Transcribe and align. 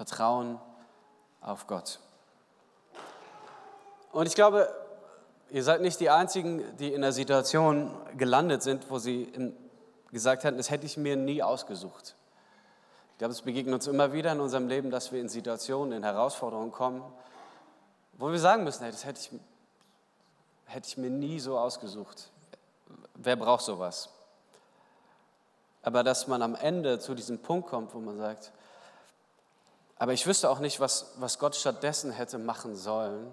Vertrauen 0.00 0.58
auf 1.42 1.66
Gott. 1.66 2.00
Und 4.12 4.26
ich 4.26 4.34
glaube, 4.34 4.74
ihr 5.50 5.62
seid 5.62 5.82
nicht 5.82 6.00
die 6.00 6.08
Einzigen, 6.08 6.64
die 6.78 6.94
in 6.94 7.02
der 7.02 7.12
Situation 7.12 7.94
gelandet 8.16 8.62
sind, 8.62 8.88
wo 8.88 8.98
sie 8.98 9.30
gesagt 10.10 10.44
hätten, 10.44 10.56
das 10.56 10.70
hätte 10.70 10.86
ich 10.86 10.96
mir 10.96 11.16
nie 11.16 11.42
ausgesucht. 11.42 12.16
Ich 13.12 13.18
glaube, 13.18 13.32
es 13.32 13.42
begegnet 13.42 13.74
uns 13.74 13.88
immer 13.88 14.14
wieder 14.14 14.32
in 14.32 14.40
unserem 14.40 14.68
Leben, 14.68 14.90
dass 14.90 15.12
wir 15.12 15.20
in 15.20 15.28
Situationen, 15.28 15.92
in 15.92 16.02
Herausforderungen 16.02 16.72
kommen, 16.72 17.02
wo 18.14 18.30
wir 18.30 18.38
sagen 18.38 18.64
müssen, 18.64 18.82
hey, 18.84 18.92
das 18.92 19.04
hätte 19.04 19.20
ich, 19.20 19.38
hätte 20.64 20.88
ich 20.88 20.96
mir 20.96 21.10
nie 21.10 21.40
so 21.40 21.58
ausgesucht. 21.58 22.30
Wer 23.16 23.36
braucht 23.36 23.66
sowas? 23.66 24.08
Aber 25.82 26.02
dass 26.02 26.26
man 26.26 26.40
am 26.40 26.54
Ende 26.54 27.00
zu 27.00 27.14
diesem 27.14 27.40
Punkt 27.40 27.68
kommt, 27.68 27.92
wo 27.94 27.98
man 27.98 28.16
sagt, 28.16 28.50
aber 30.00 30.14
ich 30.14 30.26
wüsste 30.26 30.48
auch 30.48 30.60
nicht, 30.60 30.80
was, 30.80 31.12
was 31.18 31.38
Gott 31.38 31.54
stattdessen 31.54 32.10
hätte 32.10 32.38
machen 32.38 32.74
sollen, 32.74 33.30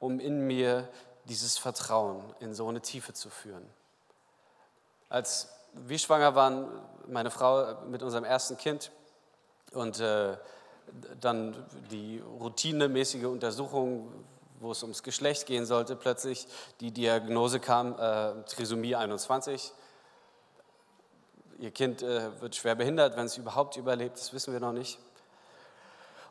um 0.00 0.18
in 0.18 0.40
mir 0.40 0.88
dieses 1.26 1.58
Vertrauen 1.58 2.24
in 2.40 2.54
so 2.54 2.66
eine 2.66 2.80
Tiefe 2.80 3.12
zu 3.12 3.30
führen. 3.30 3.64
Als 5.08 5.48
wir 5.72 5.96
schwanger 6.00 6.34
waren, 6.34 6.66
meine 7.06 7.30
Frau 7.30 7.82
mit 7.84 8.02
unserem 8.02 8.24
ersten 8.24 8.56
Kind 8.56 8.90
und 9.72 10.00
äh, 10.00 10.36
dann 11.20 11.54
die 11.88 12.18
routinemäßige 12.18 13.26
Untersuchung, 13.26 14.12
wo 14.58 14.72
es 14.72 14.82
ums 14.82 15.04
Geschlecht 15.04 15.46
gehen 15.46 15.66
sollte, 15.66 15.94
plötzlich 15.94 16.48
die 16.80 16.90
Diagnose 16.90 17.60
kam, 17.60 17.96
äh, 17.96 18.42
Trisomie 18.46 18.96
21. 18.96 19.72
Ihr 21.60 21.70
Kind 21.70 22.02
äh, 22.02 22.40
wird 22.40 22.56
schwer 22.56 22.74
behindert, 22.74 23.16
wenn 23.16 23.26
es 23.26 23.36
überhaupt 23.36 23.76
überlebt, 23.76 24.18
das 24.18 24.32
wissen 24.32 24.52
wir 24.52 24.58
noch 24.58 24.72
nicht. 24.72 24.98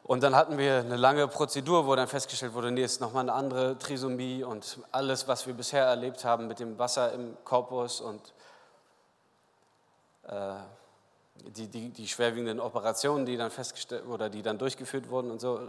Und 0.03 0.21
dann 0.21 0.35
hatten 0.35 0.57
wir 0.57 0.79
eine 0.79 0.97
lange 0.97 1.29
Prozedur, 1.29 1.87
wo 1.87 1.95
dann 1.95 2.09
festgestellt 2.09 2.53
wurde, 2.53 2.71
nee, 2.71 2.83
ist 2.83 2.99
nochmal 2.99 3.21
eine 3.21 3.33
andere 3.33 3.77
Trisomie 3.77 4.43
und 4.43 4.79
alles, 4.91 5.29
was 5.29 5.47
wir 5.47 5.53
bisher 5.53 5.85
erlebt 5.85 6.25
haben 6.25 6.47
mit 6.47 6.59
dem 6.59 6.77
Wasser 6.77 7.13
im 7.13 7.37
Korpus 7.45 8.01
und 8.01 8.33
äh, 10.27 10.55
die, 11.35 11.67
die, 11.67 11.89
die 11.89 12.07
schwerwiegenden 12.07 12.59
Operationen, 12.59 13.25
die 13.25 13.37
dann 13.37 13.49
festgestellt 13.49 14.05
oder 14.05 14.29
die 14.29 14.41
dann 14.41 14.57
durchgeführt 14.57 15.09
wurden 15.09 15.31
und 15.31 15.39
so. 15.39 15.61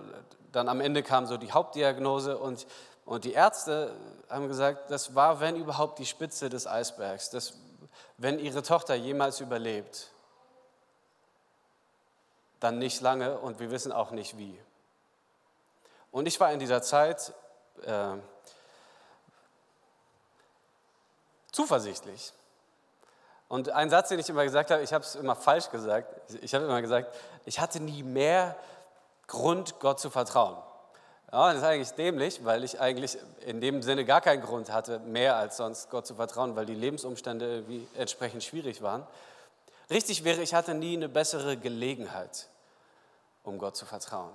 Dann 0.50 0.69
am 0.69 0.80
Ende 0.80 1.04
kam 1.04 1.26
so 1.26 1.36
die 1.36 1.52
Hauptdiagnose 1.52 2.36
und, 2.36 2.66
und 3.04 3.24
die 3.24 3.32
Ärzte 3.32 3.94
haben 4.28 4.48
gesagt, 4.48 4.91
das 4.91 5.14
war, 5.14 5.38
wenn 5.38 5.54
überhaupt, 5.54 6.00
die 6.00 6.06
Spitze 6.06 6.48
des 6.48 6.66
Eisbergs. 6.66 7.30
Das, 7.30 7.54
wenn 8.19 8.41
ihre 8.41 8.62
Tochter 8.62 8.96
jemals 8.96 9.41
überlebt, 9.41 10.10
dann 12.64 12.78
nicht 12.78 13.00
lange 13.00 13.38
und 13.38 13.60
wir 13.60 13.70
wissen 13.70 13.92
auch 13.92 14.10
nicht 14.10 14.38
wie. 14.38 14.58
Und 16.10 16.26
ich 16.26 16.40
war 16.40 16.52
in 16.52 16.58
dieser 16.58 16.82
Zeit 16.82 17.32
äh, 17.82 18.16
zuversichtlich. 21.52 22.32
Und 23.48 23.70
ein 23.70 23.90
Satz, 23.90 24.08
den 24.08 24.18
ich 24.18 24.28
immer 24.28 24.44
gesagt 24.44 24.70
habe, 24.70 24.82
ich 24.82 24.92
habe 24.92 25.04
es 25.04 25.14
immer 25.14 25.36
falsch 25.36 25.70
gesagt, 25.70 26.08
ich 26.40 26.54
habe 26.54 26.64
immer 26.64 26.80
gesagt, 26.80 27.14
ich 27.44 27.60
hatte 27.60 27.80
nie 27.80 28.02
mehr 28.02 28.56
Grund, 29.26 29.78
Gott 29.80 30.00
zu 30.00 30.10
vertrauen. 30.10 30.56
Ja, 31.30 31.48
das 31.48 31.58
ist 31.58 31.64
eigentlich 31.64 31.92
dämlich, 31.92 32.44
weil 32.44 32.64
ich 32.64 32.80
eigentlich 32.80 33.18
in 33.44 33.60
dem 33.60 33.82
Sinne 33.82 34.04
gar 34.04 34.20
keinen 34.20 34.42
Grund 34.42 34.72
hatte, 34.72 35.00
mehr 35.00 35.36
als 35.36 35.56
sonst 35.56 35.90
Gott 35.90 36.06
zu 36.06 36.14
vertrauen, 36.14 36.56
weil 36.56 36.64
die 36.64 36.74
Lebensumstände 36.74 37.64
entsprechend 37.96 38.44
schwierig 38.44 38.82
waren. 38.82 39.06
Richtig 39.90 40.24
wäre, 40.24 40.42
ich 40.42 40.54
hatte 40.54 40.74
nie 40.74 40.96
eine 40.96 41.08
bessere 41.08 41.56
Gelegenheit, 41.56 42.48
um 43.45 43.59
Gott 43.59 43.77
zu 43.77 43.87
vertrauen. 43.87 44.33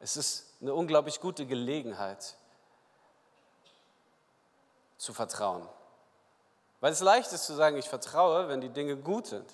Es 0.00 0.16
ist 0.16 0.56
eine 0.60 0.74
unglaublich 0.74 1.20
gute 1.20 1.46
Gelegenheit, 1.46 2.36
zu 4.98 5.12
vertrauen. 5.12 5.68
Weil 6.80 6.92
es 6.92 7.00
leicht 7.00 7.32
ist 7.32 7.44
zu 7.44 7.54
sagen, 7.54 7.76
ich 7.76 7.88
vertraue, 7.88 8.48
wenn 8.48 8.60
die 8.60 8.68
Dinge 8.68 8.96
gut 8.96 9.26
sind. 9.26 9.50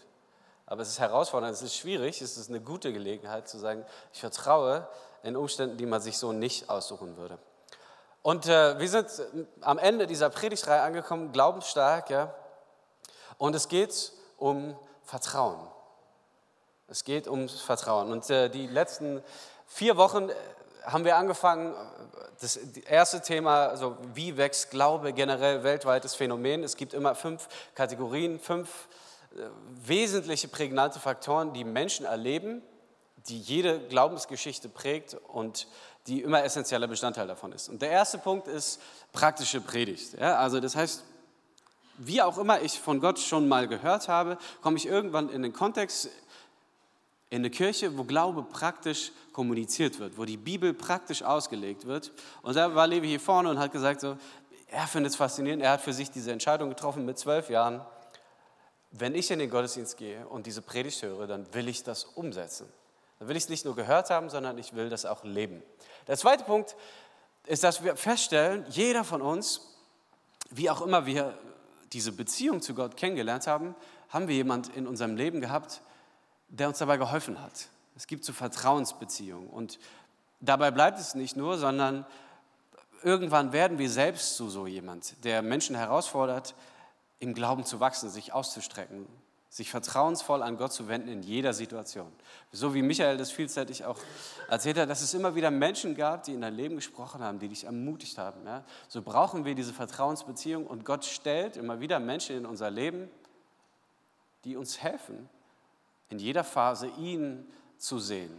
Aber 0.66 0.82
es 0.82 0.88
ist 0.88 1.00
herausfordernd, 1.00 1.54
es 1.54 1.62
ist 1.62 1.76
schwierig, 1.76 2.22
es 2.22 2.36
ist 2.36 2.48
eine 2.48 2.60
gute 2.60 2.92
Gelegenheit 2.92 3.48
zu 3.48 3.58
sagen, 3.58 3.84
ich 4.12 4.20
vertraue 4.20 4.88
in 5.22 5.36
Umständen, 5.36 5.76
die 5.76 5.86
man 5.86 6.00
sich 6.00 6.18
so 6.18 6.32
nicht 6.32 6.68
aussuchen 6.70 7.16
würde. 7.16 7.38
Und 8.22 8.46
äh, 8.46 8.78
wir 8.78 8.88
sind 8.88 9.08
am 9.60 9.78
Ende 9.78 10.06
dieser 10.06 10.30
Predigtreihe 10.30 10.82
angekommen, 10.82 11.32
glaubensstark, 11.32 12.10
ja. 12.10 12.32
Und 13.36 13.54
es 13.54 13.68
geht 13.68 14.12
um 14.38 14.78
Vertrauen. 15.02 15.71
Es 16.92 17.04
geht 17.04 17.26
ums 17.26 17.58
Vertrauen. 17.58 18.12
Und 18.12 18.28
äh, 18.28 18.50
die 18.50 18.66
letzten 18.66 19.22
vier 19.66 19.96
Wochen 19.96 20.28
äh, 20.28 20.34
haben 20.84 21.06
wir 21.06 21.16
angefangen, 21.16 21.74
das 22.38 22.56
erste 22.56 23.22
Thema, 23.22 23.68
also 23.68 23.96
wie 24.12 24.36
wächst 24.36 24.70
Glaube 24.70 25.14
generell 25.14 25.62
weltweites 25.64 26.14
Phänomen. 26.14 26.62
Es 26.62 26.76
gibt 26.76 26.92
immer 26.92 27.14
fünf 27.14 27.48
Kategorien, 27.74 28.38
fünf 28.38 28.88
äh, 29.34 29.38
wesentliche 29.86 30.48
prägnante 30.48 31.00
Faktoren, 31.00 31.54
die 31.54 31.64
Menschen 31.64 32.04
erleben, 32.04 32.60
die 33.26 33.40
jede 33.40 33.80
Glaubensgeschichte 33.88 34.68
prägt 34.68 35.16
und 35.28 35.68
die 36.08 36.20
immer 36.20 36.44
essentieller 36.44 36.88
Bestandteil 36.88 37.26
davon 37.26 37.52
ist. 37.52 37.70
Und 37.70 37.80
der 37.80 37.90
erste 37.90 38.18
Punkt 38.18 38.48
ist 38.48 38.82
praktische 39.12 39.62
Predigt. 39.62 40.12
Ja, 40.20 40.36
also 40.36 40.60
das 40.60 40.76
heißt, 40.76 41.04
wie 41.96 42.20
auch 42.20 42.36
immer 42.36 42.60
ich 42.60 42.78
von 42.78 43.00
Gott 43.00 43.18
schon 43.18 43.48
mal 43.48 43.68
gehört 43.68 44.08
habe, 44.08 44.36
komme 44.60 44.76
ich 44.76 44.86
irgendwann 44.86 45.30
in 45.30 45.42
den 45.42 45.52
Kontext, 45.52 46.10
in 47.32 47.38
eine 47.38 47.48
Kirche, 47.48 47.96
wo 47.96 48.04
Glaube 48.04 48.42
praktisch 48.42 49.10
kommuniziert 49.32 49.98
wird, 49.98 50.18
wo 50.18 50.26
die 50.26 50.36
Bibel 50.36 50.74
praktisch 50.74 51.22
ausgelegt 51.22 51.86
wird. 51.86 52.12
Und 52.42 52.56
da 52.56 52.74
war 52.74 52.86
Levi 52.86 53.08
hier 53.08 53.20
vorne 53.20 53.48
und 53.48 53.58
hat 53.58 53.72
gesagt, 53.72 54.02
so, 54.02 54.18
er 54.68 54.86
findet 54.86 55.12
es 55.12 55.16
faszinierend, 55.16 55.62
er 55.62 55.70
hat 55.72 55.80
für 55.80 55.94
sich 55.94 56.10
diese 56.10 56.30
Entscheidung 56.30 56.68
getroffen 56.68 57.06
mit 57.06 57.18
zwölf 57.18 57.48
Jahren, 57.48 57.80
wenn 58.90 59.14
ich 59.14 59.30
in 59.30 59.38
den 59.38 59.48
Gottesdienst 59.48 59.96
gehe 59.96 60.26
und 60.28 60.44
diese 60.44 60.60
Predigt 60.60 61.02
höre, 61.02 61.26
dann 61.26 61.46
will 61.54 61.68
ich 61.68 61.82
das 61.82 62.04
umsetzen. 62.04 62.66
Dann 63.18 63.28
will 63.28 63.36
ich 63.38 63.44
es 63.44 63.48
nicht 63.48 63.64
nur 63.64 63.76
gehört 63.76 64.10
haben, 64.10 64.28
sondern 64.28 64.58
ich 64.58 64.74
will 64.74 64.90
das 64.90 65.06
auch 65.06 65.24
leben. 65.24 65.62
Der 66.08 66.18
zweite 66.18 66.44
Punkt 66.44 66.76
ist, 67.46 67.64
dass 67.64 67.82
wir 67.82 67.96
feststellen, 67.96 68.66
jeder 68.68 69.04
von 69.04 69.22
uns, 69.22 69.74
wie 70.50 70.68
auch 70.68 70.82
immer 70.82 71.06
wir 71.06 71.32
diese 71.94 72.12
Beziehung 72.12 72.60
zu 72.60 72.74
Gott 72.74 72.98
kennengelernt 72.98 73.46
haben, 73.46 73.74
haben 74.10 74.28
wir 74.28 74.34
jemand 74.34 74.76
in 74.76 74.86
unserem 74.86 75.16
Leben 75.16 75.40
gehabt, 75.40 75.80
der 76.52 76.68
uns 76.68 76.78
dabei 76.78 76.98
geholfen 76.98 77.40
hat. 77.40 77.68
Es 77.96 78.06
gibt 78.06 78.24
so 78.24 78.32
Vertrauensbeziehungen. 78.32 79.48
Und 79.48 79.78
dabei 80.40 80.70
bleibt 80.70 80.98
es 80.98 81.14
nicht 81.14 81.36
nur, 81.36 81.58
sondern 81.58 82.06
irgendwann 83.02 83.52
werden 83.52 83.78
wir 83.78 83.90
selbst 83.90 84.36
zu 84.36 84.48
so 84.48 84.66
jemand, 84.66 85.24
der 85.24 85.42
Menschen 85.42 85.74
herausfordert, 85.74 86.54
im 87.20 87.34
Glauben 87.34 87.64
zu 87.64 87.80
wachsen, 87.80 88.10
sich 88.10 88.32
auszustrecken, 88.32 89.06
sich 89.48 89.70
vertrauensvoll 89.70 90.42
an 90.42 90.56
Gott 90.56 90.72
zu 90.72 90.88
wenden 90.88 91.08
in 91.08 91.22
jeder 91.22 91.54
Situation. 91.54 92.10
So 92.50 92.74
wie 92.74 92.82
Michael 92.82 93.16
das 93.16 93.30
vielseitig 93.30 93.84
auch 93.84 93.98
erzählt 94.48 94.78
hat, 94.78 94.90
dass 94.90 95.02
es 95.02 95.14
immer 95.14 95.34
wieder 95.34 95.50
Menschen 95.50 95.94
gab, 95.94 96.24
die 96.24 96.32
in 96.34 96.40
dein 96.40 96.54
Leben 96.54 96.76
gesprochen 96.76 97.22
haben, 97.22 97.38
die 97.38 97.48
dich 97.48 97.64
ermutigt 97.64 98.18
haben. 98.18 98.44
Ja? 98.44 98.64
So 98.88 99.02
brauchen 99.02 99.44
wir 99.44 99.54
diese 99.54 99.72
Vertrauensbeziehung 99.72 100.66
und 100.66 100.84
Gott 100.84 101.04
stellt 101.04 101.56
immer 101.56 101.80
wieder 101.80 101.98
Menschen 101.98 102.36
in 102.36 102.46
unser 102.46 102.70
Leben, 102.70 103.08
die 104.44 104.56
uns 104.56 104.82
helfen, 104.82 105.28
in 106.12 106.18
jeder 106.18 106.44
Phase 106.44 106.88
ihn 106.98 107.46
zu 107.78 107.98
sehen. 107.98 108.38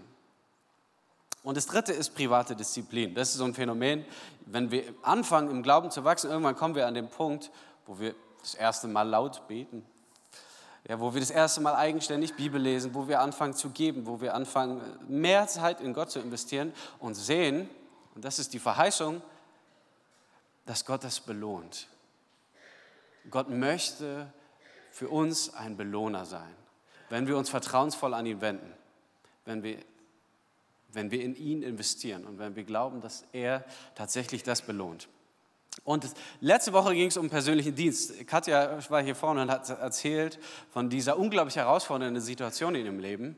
Und 1.42 1.58
das 1.58 1.66
dritte 1.66 1.92
ist 1.92 2.14
private 2.14 2.56
Disziplin. 2.56 3.16
Das 3.16 3.30
ist 3.30 3.38
so 3.38 3.46
ein 3.46 3.56
Phänomen, 3.56 4.06
wenn 4.46 4.70
wir 4.70 4.94
anfangen 5.02 5.50
im 5.50 5.64
Glauben 5.64 5.90
zu 5.90 6.04
wachsen, 6.04 6.30
irgendwann 6.30 6.56
kommen 6.56 6.76
wir 6.76 6.86
an 6.86 6.94
den 6.94 7.10
Punkt, 7.10 7.50
wo 7.88 8.00
wir 8.00 8.14
das 8.42 8.54
erste 8.54 8.88
Mal 8.88 9.10
laut 9.10 9.48
beten, 9.48 9.84
ja, 10.88 11.00
wo 11.00 11.14
wir 11.16 11.20
das 11.20 11.32
erste 11.32 11.62
Mal 11.62 11.76
eigenständig 11.76 12.36
Bibel 12.36 12.62
lesen, 12.62 12.94
wo 12.94 13.08
wir 13.08 13.20
anfangen 13.20 13.56
zu 13.56 13.72
geben, 13.72 14.06
wo 14.06 14.22
wir 14.22 14.36
anfangen, 14.36 14.82
mehr 15.08 15.48
Zeit 15.48 15.81
in 15.81 15.94
Gott 15.94 16.12
zu 16.12 16.19
investieren 16.19 16.74
und 17.00 17.16
sehen, 17.16 17.68
und 18.14 18.24
das 18.24 18.38
ist 18.38 18.54
die 18.54 18.60
Verheißung, 18.60 19.19
dass 20.68 20.86
Gott 20.86 21.04
das 21.04 21.19
belohnt. 21.19 21.88
Gott 23.31 23.50
möchte 23.50 24.31
für 24.92 25.10
uns 25.10 25.52
ein 25.56 25.76
Belohner 25.76 26.26
sein 26.26 26.62
wenn 27.10 27.28
wir 27.28 27.38
uns 27.38 27.50
vertrauensvoll 27.50 28.14
an 28.14 28.26
ihn 28.26 28.42
wenden, 28.42 28.72
wenn 29.46 29.64
wir, 29.64 29.78
wenn 30.92 31.12
wir 31.12 31.22
in 31.22 31.36
ihn 31.36 31.64
investieren 31.64 32.26
und 32.26 32.40
wenn 32.40 32.56
wir 32.56 32.64
glauben, 32.64 33.02
dass 33.02 33.26
er 33.32 33.64
tatsächlich 33.96 34.44
das 34.44 34.62
belohnt. 34.62 35.08
Und 35.84 36.08
letzte 36.40 36.72
Woche 36.72 36.94
ging 36.94 37.08
es 37.08 37.18
um 37.18 37.30
persönlichen 37.30 37.76
Dienst. 37.76 38.28
Katja 38.28 38.78
war 38.90 39.02
hier 39.02 39.16
vorne 39.16 39.42
und 39.42 39.52
hat 39.52 39.70
erzählt 39.70 40.40
von 40.72 40.90
dieser 40.90 41.18
unglaublich 41.18 41.56
herausfordernden 41.56 42.22
Situation 42.22 42.76
in 42.76 42.86
ihrem 42.86 43.00
Leben, 43.00 43.36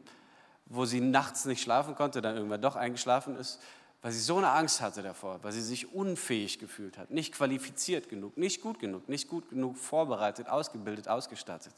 wo 0.66 0.86
sie 0.86 1.00
nachts 1.00 1.46
nicht 1.46 1.62
schlafen 1.62 1.96
konnte, 1.96 2.22
dann 2.22 2.36
irgendwann 2.36 2.62
doch 2.62 2.76
eingeschlafen 2.76 3.38
ist, 3.38 3.60
weil 4.02 4.12
sie 4.12 4.20
so 4.20 4.38
eine 4.38 4.52
Angst 4.52 4.82
hatte 4.82 5.02
davor, 5.02 5.40
weil 5.44 5.52
sie 5.52 5.62
sich 5.62 5.94
unfähig 5.94 6.60
gefühlt 6.60 6.98
hat, 6.98 7.10
nicht 7.10 7.34
qualifiziert 7.34 8.10
genug, 8.10 8.38
nicht 8.38 8.62
gut 8.62 8.80
genug, 8.80 9.10
nicht 9.10 9.30
gut 9.30 9.50
genug 9.50 9.78
vorbereitet, 9.78 10.50
ausgebildet, 10.50 11.08
ausgestattet. 11.08 11.74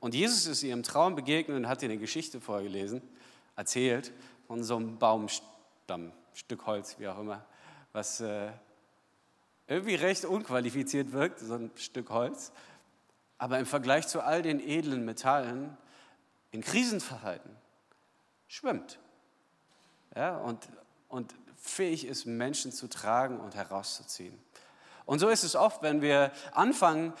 Und 0.00 0.14
Jesus 0.14 0.46
ist 0.46 0.62
ihr 0.62 0.72
im 0.72 0.82
Traum 0.82 1.14
begegnet 1.14 1.56
und 1.56 1.68
hat 1.68 1.82
ihr 1.82 1.88
eine 1.88 1.98
Geschichte 1.98 2.40
vorgelesen. 2.40 3.02
erzählt 3.56 4.12
von 4.46 4.62
so 4.62 4.76
einem 4.76 4.98
Baumstamm, 4.98 6.12
Stück 6.34 6.66
Holz, 6.66 6.96
wie 6.98 7.08
auch 7.08 7.18
immer, 7.18 7.44
was 7.92 8.20
äh, 8.20 8.50
irgendwie 9.66 9.94
recht 9.94 10.24
unqualifiziert 10.24 11.12
wirkt, 11.12 11.40
so 11.40 11.54
ein 11.54 11.70
Stück 11.76 12.10
Holz. 12.10 12.52
Aber 13.38 13.58
im 13.58 13.66
Vergleich 13.66 14.06
zu 14.06 14.22
all 14.22 14.42
den 14.42 14.60
edlen 14.60 15.04
Metallen 15.04 15.76
in 16.52 16.60
Krisenverhalten 16.60 17.50
schwimmt. 18.48 18.98
Ja, 20.14 20.38
und, 20.38 20.68
und 21.08 21.34
fähig 21.56 22.06
ist, 22.06 22.26
Menschen 22.26 22.72
zu 22.72 22.88
tragen 22.88 23.40
und 23.40 23.54
herauszuziehen. 23.54 24.38
Und 25.04 25.18
so 25.18 25.28
ist 25.28 25.44
es 25.44 25.54
oft, 25.54 25.82
wenn 25.82 26.00
wir 26.00 26.32
anfangen, 26.52 27.12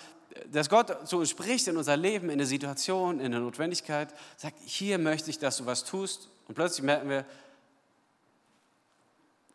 dass 0.52 0.68
Gott 0.68 1.08
zu 1.08 1.18
uns 1.18 1.30
spricht 1.30 1.68
in 1.68 1.76
unser 1.76 1.96
Leben, 1.96 2.30
in 2.30 2.38
der 2.38 2.46
Situation, 2.46 3.20
in 3.20 3.32
der 3.32 3.40
Notwendigkeit, 3.40 4.14
sagt, 4.36 4.58
hier 4.64 4.98
möchte 4.98 5.30
ich, 5.30 5.38
dass 5.38 5.58
du 5.58 5.66
was 5.66 5.84
tust. 5.84 6.28
Und 6.48 6.54
plötzlich 6.54 6.82
merken 6.82 7.08
wir, 7.08 7.24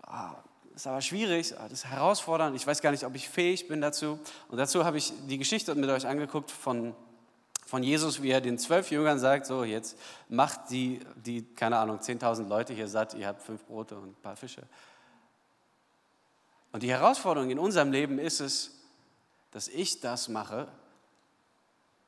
ah, 0.03 0.35
das 0.71 0.81
ist 0.81 0.87
aber 0.87 1.01
schwierig, 1.01 1.57
ah, 1.57 1.63
das 1.63 1.79
ist 1.79 1.85
herausfordernd, 1.85 2.55
ich 2.55 2.65
weiß 2.65 2.81
gar 2.81 2.91
nicht, 2.91 3.05
ob 3.05 3.15
ich 3.15 3.29
fähig 3.29 3.67
bin 3.67 3.81
dazu. 3.81 4.19
Und 4.49 4.57
dazu 4.57 4.85
habe 4.85 4.97
ich 4.97 5.13
die 5.27 5.37
Geschichte 5.37 5.73
mit 5.75 5.89
euch 5.89 6.07
angeguckt 6.07 6.51
von, 6.51 6.95
von 7.65 7.83
Jesus, 7.83 8.21
wie 8.21 8.31
er 8.31 8.41
den 8.41 8.57
zwölf 8.57 8.91
Jüngern 8.91 9.19
sagt, 9.19 9.45
so 9.45 9.63
jetzt 9.63 9.97
macht 10.29 10.69
die, 10.69 10.99
die 11.15 11.43
keine 11.55 11.77
Ahnung, 11.77 11.99
10.000 11.99 12.47
Leute 12.47 12.73
hier 12.73 12.87
satt, 12.87 13.13
ihr 13.13 13.27
habt 13.27 13.41
fünf 13.41 13.63
Brote 13.65 13.95
und 13.95 14.09
ein 14.09 14.21
paar 14.21 14.35
Fische. 14.35 14.63
Und 16.71 16.83
die 16.83 16.89
Herausforderung 16.89 17.49
in 17.49 17.59
unserem 17.59 17.91
Leben 17.91 18.17
ist 18.17 18.39
es, 18.39 18.80
dass 19.51 19.67
ich 19.67 19.99
das 19.99 20.29
mache, 20.29 20.67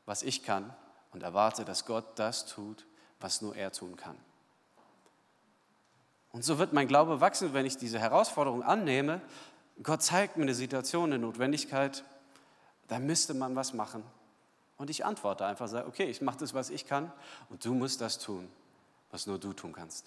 was 0.05 0.23
ich 0.23 0.43
kann 0.43 0.73
und 1.11 1.23
erwarte, 1.23 1.65
dass 1.65 1.85
Gott 1.85 2.05
das 2.15 2.45
tut, 2.45 2.85
was 3.19 3.41
nur 3.41 3.55
er 3.55 3.71
tun 3.71 3.95
kann. 3.95 4.17
Und 6.31 6.43
so 6.43 6.57
wird 6.57 6.73
mein 6.73 6.87
Glaube 6.87 7.21
wachsen, 7.21 7.53
wenn 7.53 7.65
ich 7.65 7.77
diese 7.77 7.99
Herausforderung 7.99 8.63
annehme. 8.63 9.21
Gott 9.83 10.01
zeigt 10.01 10.35
mir 10.35 10.43
eine 10.43 10.55
Situation, 10.55 11.13
eine 11.13 11.19
Notwendigkeit, 11.19 12.03
da 12.87 12.99
müsste 12.99 13.33
man 13.33 13.55
was 13.55 13.73
machen. 13.73 14.03
Und 14.77 14.89
ich 14.89 15.05
antworte 15.05 15.45
einfach, 15.45 15.67
sage, 15.67 15.87
okay, 15.87 16.05
ich 16.05 16.21
mache 16.21 16.39
das, 16.39 16.53
was 16.53 16.69
ich 16.69 16.87
kann 16.87 17.11
und 17.49 17.63
du 17.63 17.73
musst 17.73 18.01
das 18.01 18.17
tun, 18.17 18.49
was 19.11 19.27
nur 19.27 19.37
du 19.37 19.53
tun 19.53 19.73
kannst. 19.73 20.05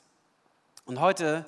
Und 0.85 1.01
heute 1.01 1.45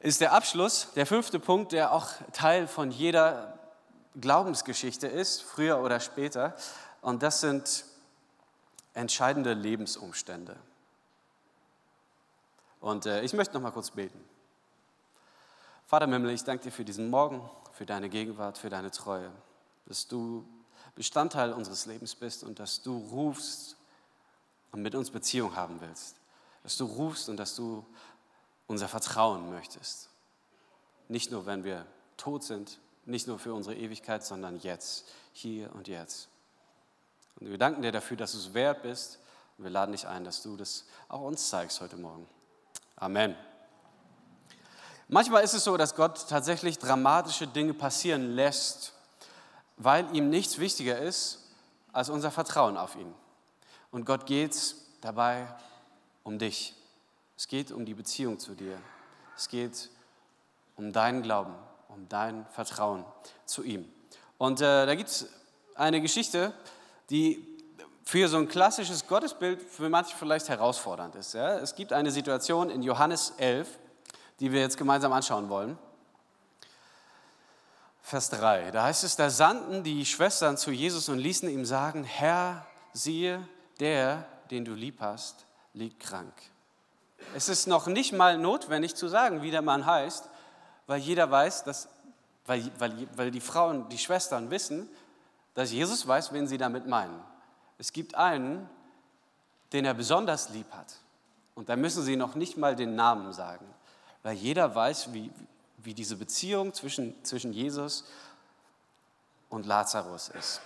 ist 0.00 0.20
der 0.20 0.32
Abschluss, 0.32 0.92
der 0.94 1.06
fünfte 1.06 1.40
Punkt, 1.40 1.72
der 1.72 1.92
auch 1.92 2.08
Teil 2.32 2.66
von 2.66 2.90
jeder 2.90 3.58
Glaubensgeschichte 4.20 5.06
ist, 5.06 5.42
früher 5.42 5.78
oder 5.78 6.00
später. 6.00 6.54
Und 7.00 7.22
das 7.22 7.40
sind 7.40 7.84
entscheidende 8.94 9.54
Lebensumstände. 9.54 10.56
Und 12.80 13.06
äh, 13.06 13.22
ich 13.22 13.32
möchte 13.32 13.54
noch 13.54 13.62
mal 13.62 13.70
kurz 13.70 13.90
beten. 13.90 14.22
Vater 15.86 16.06
Mimmel, 16.06 16.30
ich 16.30 16.44
danke 16.44 16.64
dir 16.64 16.70
für 16.70 16.84
diesen 16.84 17.10
Morgen, 17.10 17.48
für 17.72 17.86
deine 17.86 18.08
Gegenwart, 18.08 18.58
für 18.58 18.68
deine 18.68 18.90
Treue, 18.90 19.30
dass 19.86 20.06
du 20.06 20.46
Bestandteil 20.94 21.52
unseres 21.52 21.86
Lebens 21.86 22.14
bist 22.14 22.42
und 22.42 22.58
dass 22.58 22.82
du 22.82 22.98
rufst 22.98 23.76
und 24.72 24.82
mit 24.82 24.94
uns 24.94 25.10
Beziehung 25.10 25.56
haben 25.56 25.80
willst. 25.80 26.16
Dass 26.62 26.76
du 26.76 26.84
rufst 26.84 27.28
und 27.28 27.36
dass 27.36 27.54
du 27.54 27.86
unser 28.66 28.88
Vertrauen 28.88 29.50
möchtest. 29.50 30.10
Nicht 31.08 31.30
nur, 31.30 31.46
wenn 31.46 31.64
wir 31.64 31.86
tot 32.16 32.44
sind, 32.44 32.80
nicht 33.08 33.26
nur 33.26 33.38
für 33.38 33.54
unsere 33.54 33.74
Ewigkeit, 33.74 34.24
sondern 34.24 34.58
jetzt, 34.58 35.06
hier 35.32 35.74
und 35.74 35.88
jetzt. 35.88 36.28
Und 37.40 37.50
wir 37.50 37.58
danken 37.58 37.82
dir 37.82 37.92
dafür, 37.92 38.16
dass 38.16 38.32
du 38.32 38.38
es 38.38 38.54
wert 38.54 38.82
bist. 38.82 39.18
Und 39.56 39.64
wir 39.64 39.70
laden 39.70 39.92
dich 39.92 40.06
ein, 40.06 40.24
dass 40.24 40.42
du 40.42 40.56
das 40.56 40.84
auch 41.08 41.22
uns 41.22 41.48
zeigst 41.48 41.80
heute 41.80 41.96
Morgen. 41.96 42.28
Amen. 42.96 43.34
Manchmal 45.08 45.42
ist 45.42 45.54
es 45.54 45.64
so, 45.64 45.76
dass 45.76 45.94
Gott 45.94 46.28
tatsächlich 46.28 46.78
dramatische 46.78 47.46
Dinge 47.46 47.72
passieren 47.72 48.32
lässt, 48.32 48.92
weil 49.78 50.14
ihm 50.14 50.28
nichts 50.28 50.58
wichtiger 50.58 50.98
ist 50.98 51.50
als 51.92 52.10
unser 52.10 52.30
Vertrauen 52.30 52.76
auf 52.76 52.94
ihn. 52.94 53.14
Und 53.90 54.04
Gott 54.04 54.26
geht 54.26 54.74
dabei 55.00 55.48
um 56.24 56.38
dich. 56.38 56.74
Es 57.36 57.48
geht 57.48 57.72
um 57.72 57.86
die 57.86 57.94
Beziehung 57.94 58.38
zu 58.38 58.54
dir. 58.54 58.78
Es 59.34 59.48
geht 59.48 59.88
um 60.76 60.92
deinen 60.92 61.22
Glauben, 61.22 61.54
um 61.98 62.08
dein 62.08 62.46
Vertrauen 62.52 63.04
zu 63.44 63.62
ihm. 63.64 63.90
Und 64.38 64.60
äh, 64.60 64.86
da 64.86 64.94
gibt 64.94 65.10
es 65.10 65.28
eine 65.74 66.00
Geschichte, 66.00 66.54
die 67.10 67.44
für 68.04 68.28
so 68.28 68.38
ein 68.38 68.48
klassisches 68.48 69.06
Gottesbild 69.06 69.60
für 69.60 69.88
manche 69.88 70.16
vielleicht 70.16 70.48
herausfordernd 70.48 71.16
ist. 71.16 71.34
Ja? 71.34 71.58
Es 71.58 71.74
gibt 71.74 71.92
eine 71.92 72.10
Situation 72.10 72.70
in 72.70 72.82
Johannes 72.82 73.34
11, 73.36 73.68
die 74.40 74.52
wir 74.52 74.60
jetzt 74.60 74.78
gemeinsam 74.78 75.12
anschauen 75.12 75.48
wollen. 75.48 75.76
Vers 78.00 78.30
3, 78.30 78.70
da 78.70 78.84
heißt 78.84 79.04
es, 79.04 79.16
da 79.16 79.28
sandten 79.28 79.82
die 79.82 80.06
Schwestern 80.06 80.56
zu 80.56 80.70
Jesus 80.70 81.08
und 81.10 81.18
ließen 81.18 81.48
ihm 81.50 81.66
sagen, 81.66 82.04
Herr, 82.04 82.64
siehe, 82.94 83.46
der, 83.80 84.24
den 84.50 84.64
du 84.64 84.72
lieb 84.72 85.00
hast, 85.00 85.44
liegt 85.74 86.00
krank. 86.00 86.32
Es 87.34 87.50
ist 87.50 87.66
noch 87.66 87.86
nicht 87.88 88.12
mal 88.12 88.38
notwendig 88.38 88.94
zu 88.94 89.08
sagen, 89.08 89.42
wie 89.42 89.50
der 89.50 89.60
Mann 89.60 89.84
heißt, 89.84 90.30
weil 90.88 91.00
jeder 91.00 91.30
weiß, 91.30 91.62
dass, 91.62 91.88
weil, 92.46 92.68
weil, 92.78 93.08
weil 93.14 93.30
die 93.30 93.40
Frauen, 93.40 93.88
die 93.88 93.98
Schwestern 93.98 94.50
wissen, 94.50 94.88
dass 95.54 95.70
Jesus 95.70 96.06
weiß, 96.06 96.32
wen 96.32 96.48
sie 96.48 96.58
damit 96.58 96.88
meinen 96.88 97.22
es 97.78 97.92
gibt 97.92 98.16
einen, 98.16 98.68
den 99.72 99.84
er 99.84 99.94
besonders 99.94 100.50
lieb 100.50 100.70
hat. 100.72 100.96
Und 101.54 101.68
da 101.68 101.76
müssen 101.76 102.02
sie 102.02 102.16
noch 102.16 102.34
nicht 102.34 102.56
mal 102.56 102.76
den 102.76 102.96
Namen 102.96 103.32
sagen, 103.32 103.66
weil 104.22 104.34
jeder 104.36 104.74
weiß, 104.74 105.12
wie, 105.12 105.30
wie 105.78 105.94
diese 105.94 106.16
Beziehung 106.16 106.74
zwischen, 106.74 107.14
zwischen 107.24 107.52
Jesus 107.52 108.04
und 109.48 109.64
Lazarus 109.66 110.28
ist. 110.28 110.60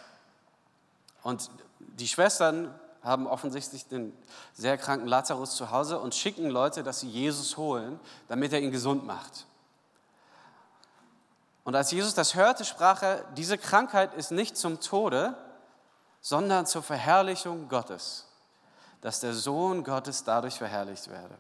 Und 1.22 1.50
die 1.78 2.08
Schwestern 2.08 2.74
haben 3.02 3.26
offensichtlich 3.26 3.86
den 3.86 4.12
sehr 4.54 4.78
kranken 4.78 5.06
Lazarus 5.06 5.56
zu 5.56 5.70
Hause 5.70 5.98
und 5.98 6.14
schicken 6.14 6.48
Leute, 6.48 6.82
dass 6.82 7.00
sie 7.00 7.08
Jesus 7.08 7.56
holen, 7.56 8.00
damit 8.28 8.52
er 8.52 8.60
ihn 8.60 8.70
gesund 8.70 9.04
macht. 9.04 9.46
Und 11.64 11.76
als 11.76 11.91
Jesus 11.93 12.14
das 12.14 12.35
hörte, 12.35 12.64
sprach 12.64 13.03
er, 13.03 13.25
diese 13.35 13.56
Krankheit 13.56 14.14
ist 14.14 14.32
nicht 14.32 14.56
zum 14.56 14.81
Tode, 14.81 15.37
sondern 16.20 16.67
zur 16.67 16.82
Verherrlichung 16.82 17.69
Gottes, 17.69 18.26
dass 19.00 19.20
der 19.20 19.35
Sohn 19.35 19.85
Gottes 19.85 20.25
dadurch 20.25 20.59
verherrlicht 20.59 21.09
werde. 21.09 21.37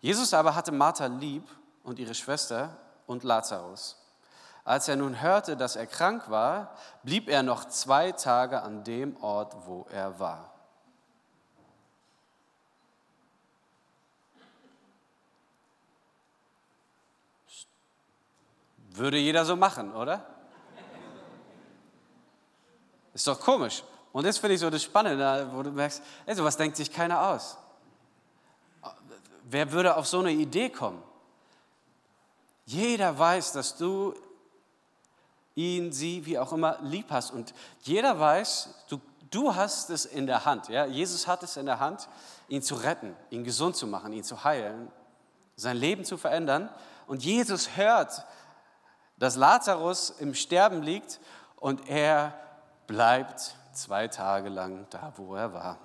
Jesus 0.00 0.34
aber 0.34 0.54
hatte 0.54 0.72
Martha 0.72 1.06
lieb 1.06 1.48
und 1.82 1.98
ihre 1.98 2.14
Schwester 2.14 2.76
und 3.06 3.24
Lazarus. 3.24 3.96
Als 4.64 4.88
er 4.88 4.96
nun 4.96 5.20
hörte, 5.20 5.56
dass 5.56 5.76
er 5.76 5.86
krank 5.86 6.30
war, 6.30 6.74
blieb 7.02 7.28
er 7.28 7.42
noch 7.42 7.66
zwei 7.66 8.12
Tage 8.12 8.62
an 8.62 8.84
dem 8.84 9.22
Ort, 9.22 9.54
wo 9.66 9.86
er 9.90 10.18
war. 10.18 10.53
Würde 18.96 19.18
jeder 19.18 19.44
so 19.44 19.56
machen, 19.56 19.92
oder? 19.92 20.24
Ist 23.12 23.26
doch 23.26 23.40
komisch. 23.40 23.82
Und 24.12 24.24
das 24.24 24.38
finde 24.38 24.54
ich 24.54 24.60
so 24.60 24.70
das 24.70 24.84
Spannende, 24.84 25.48
wo 25.52 25.64
du 25.64 25.72
merkst, 25.72 26.00
ey, 26.26 26.34
sowas 26.36 26.56
denkt 26.56 26.76
sich 26.76 26.92
keiner 26.92 27.20
aus. 27.30 27.56
Wer 29.42 29.72
würde 29.72 29.96
auf 29.96 30.06
so 30.06 30.20
eine 30.20 30.30
Idee 30.30 30.70
kommen? 30.70 31.02
Jeder 32.66 33.18
weiß, 33.18 33.52
dass 33.52 33.76
du 33.76 34.14
ihn, 35.56 35.90
sie, 35.90 36.24
wie 36.24 36.38
auch 36.38 36.52
immer, 36.52 36.78
lieb 36.82 37.06
hast. 37.10 37.32
Und 37.32 37.52
jeder 37.82 38.18
weiß, 38.18 38.68
du, 38.88 39.00
du 39.28 39.56
hast 39.56 39.90
es 39.90 40.04
in 40.06 40.28
der 40.28 40.44
Hand. 40.44 40.68
Ja? 40.68 40.86
Jesus 40.86 41.26
hat 41.26 41.42
es 41.42 41.56
in 41.56 41.66
der 41.66 41.80
Hand, 41.80 42.08
ihn 42.48 42.62
zu 42.62 42.76
retten, 42.76 43.16
ihn 43.30 43.42
gesund 43.42 43.74
zu 43.74 43.88
machen, 43.88 44.12
ihn 44.12 44.24
zu 44.24 44.44
heilen, 44.44 44.90
sein 45.56 45.76
Leben 45.76 46.04
zu 46.04 46.16
verändern. 46.16 46.68
Und 47.08 47.24
Jesus 47.24 47.76
hört 47.76 48.24
dass 49.16 49.36
Lazarus 49.36 50.10
im 50.10 50.34
Sterben 50.34 50.82
liegt 50.82 51.20
und 51.56 51.88
er 51.88 52.38
bleibt 52.86 53.54
zwei 53.72 54.08
Tage 54.08 54.48
lang 54.48 54.86
da, 54.90 55.12
wo 55.16 55.34
er 55.34 55.52
war. 55.52 55.78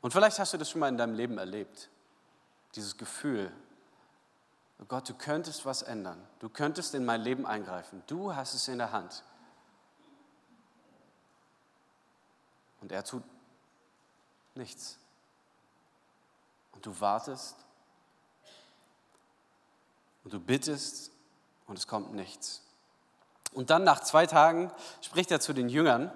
Und 0.00 0.12
vielleicht 0.12 0.38
hast 0.38 0.52
du 0.52 0.58
das 0.58 0.70
schon 0.70 0.80
mal 0.80 0.88
in 0.88 0.96
deinem 0.96 1.14
Leben 1.14 1.38
erlebt, 1.38 1.88
dieses 2.74 2.96
Gefühl, 2.96 3.52
oh 4.80 4.84
Gott, 4.86 5.08
du 5.08 5.14
könntest 5.14 5.66
was 5.66 5.82
ändern, 5.82 6.24
du 6.38 6.48
könntest 6.48 6.94
in 6.94 7.04
mein 7.04 7.20
Leben 7.20 7.46
eingreifen, 7.46 8.02
du 8.06 8.34
hast 8.34 8.54
es 8.54 8.68
in 8.68 8.78
der 8.78 8.92
Hand. 8.92 9.24
Und 12.80 12.92
er 12.92 13.02
tut 13.02 13.24
nichts. 14.54 14.98
Und 16.72 16.86
du 16.86 17.00
wartest 17.00 17.56
und 20.28 20.34
du 20.34 20.40
bittest 20.40 21.10
und 21.68 21.78
es 21.78 21.86
kommt 21.86 22.12
nichts. 22.12 22.62
Und 23.54 23.70
dann 23.70 23.82
nach 23.82 24.00
zwei 24.00 24.26
Tagen 24.26 24.70
spricht 25.00 25.30
er 25.30 25.40
zu 25.40 25.54
den 25.54 25.70
Jüngern. 25.70 26.12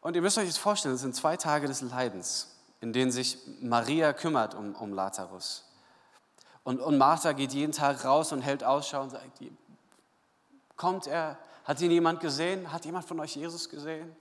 Und 0.00 0.16
ihr 0.16 0.22
müsst 0.22 0.38
euch 0.38 0.46
das 0.46 0.56
vorstellen, 0.56 0.94
es 0.94 1.02
sind 1.02 1.14
zwei 1.14 1.36
Tage 1.36 1.68
des 1.68 1.82
Leidens, 1.82 2.56
in 2.80 2.94
denen 2.94 3.12
sich 3.12 3.36
Maria 3.60 4.14
kümmert 4.14 4.54
um, 4.54 4.74
um 4.74 4.94
Lazarus. 4.94 5.66
Und, 6.64 6.80
und 6.80 6.96
Martha 6.96 7.32
geht 7.32 7.52
jeden 7.52 7.72
Tag 7.72 8.06
raus 8.06 8.32
und 8.32 8.40
hält 8.40 8.64
Ausschau 8.64 9.02
und 9.02 9.10
sagt, 9.10 9.26
kommt 10.76 11.06
er? 11.06 11.36
Hat 11.64 11.78
ihn 11.82 11.90
jemand 11.90 12.20
gesehen? 12.20 12.72
Hat 12.72 12.86
jemand 12.86 13.04
von 13.04 13.20
euch 13.20 13.36
Jesus 13.36 13.68
gesehen? 13.68 14.16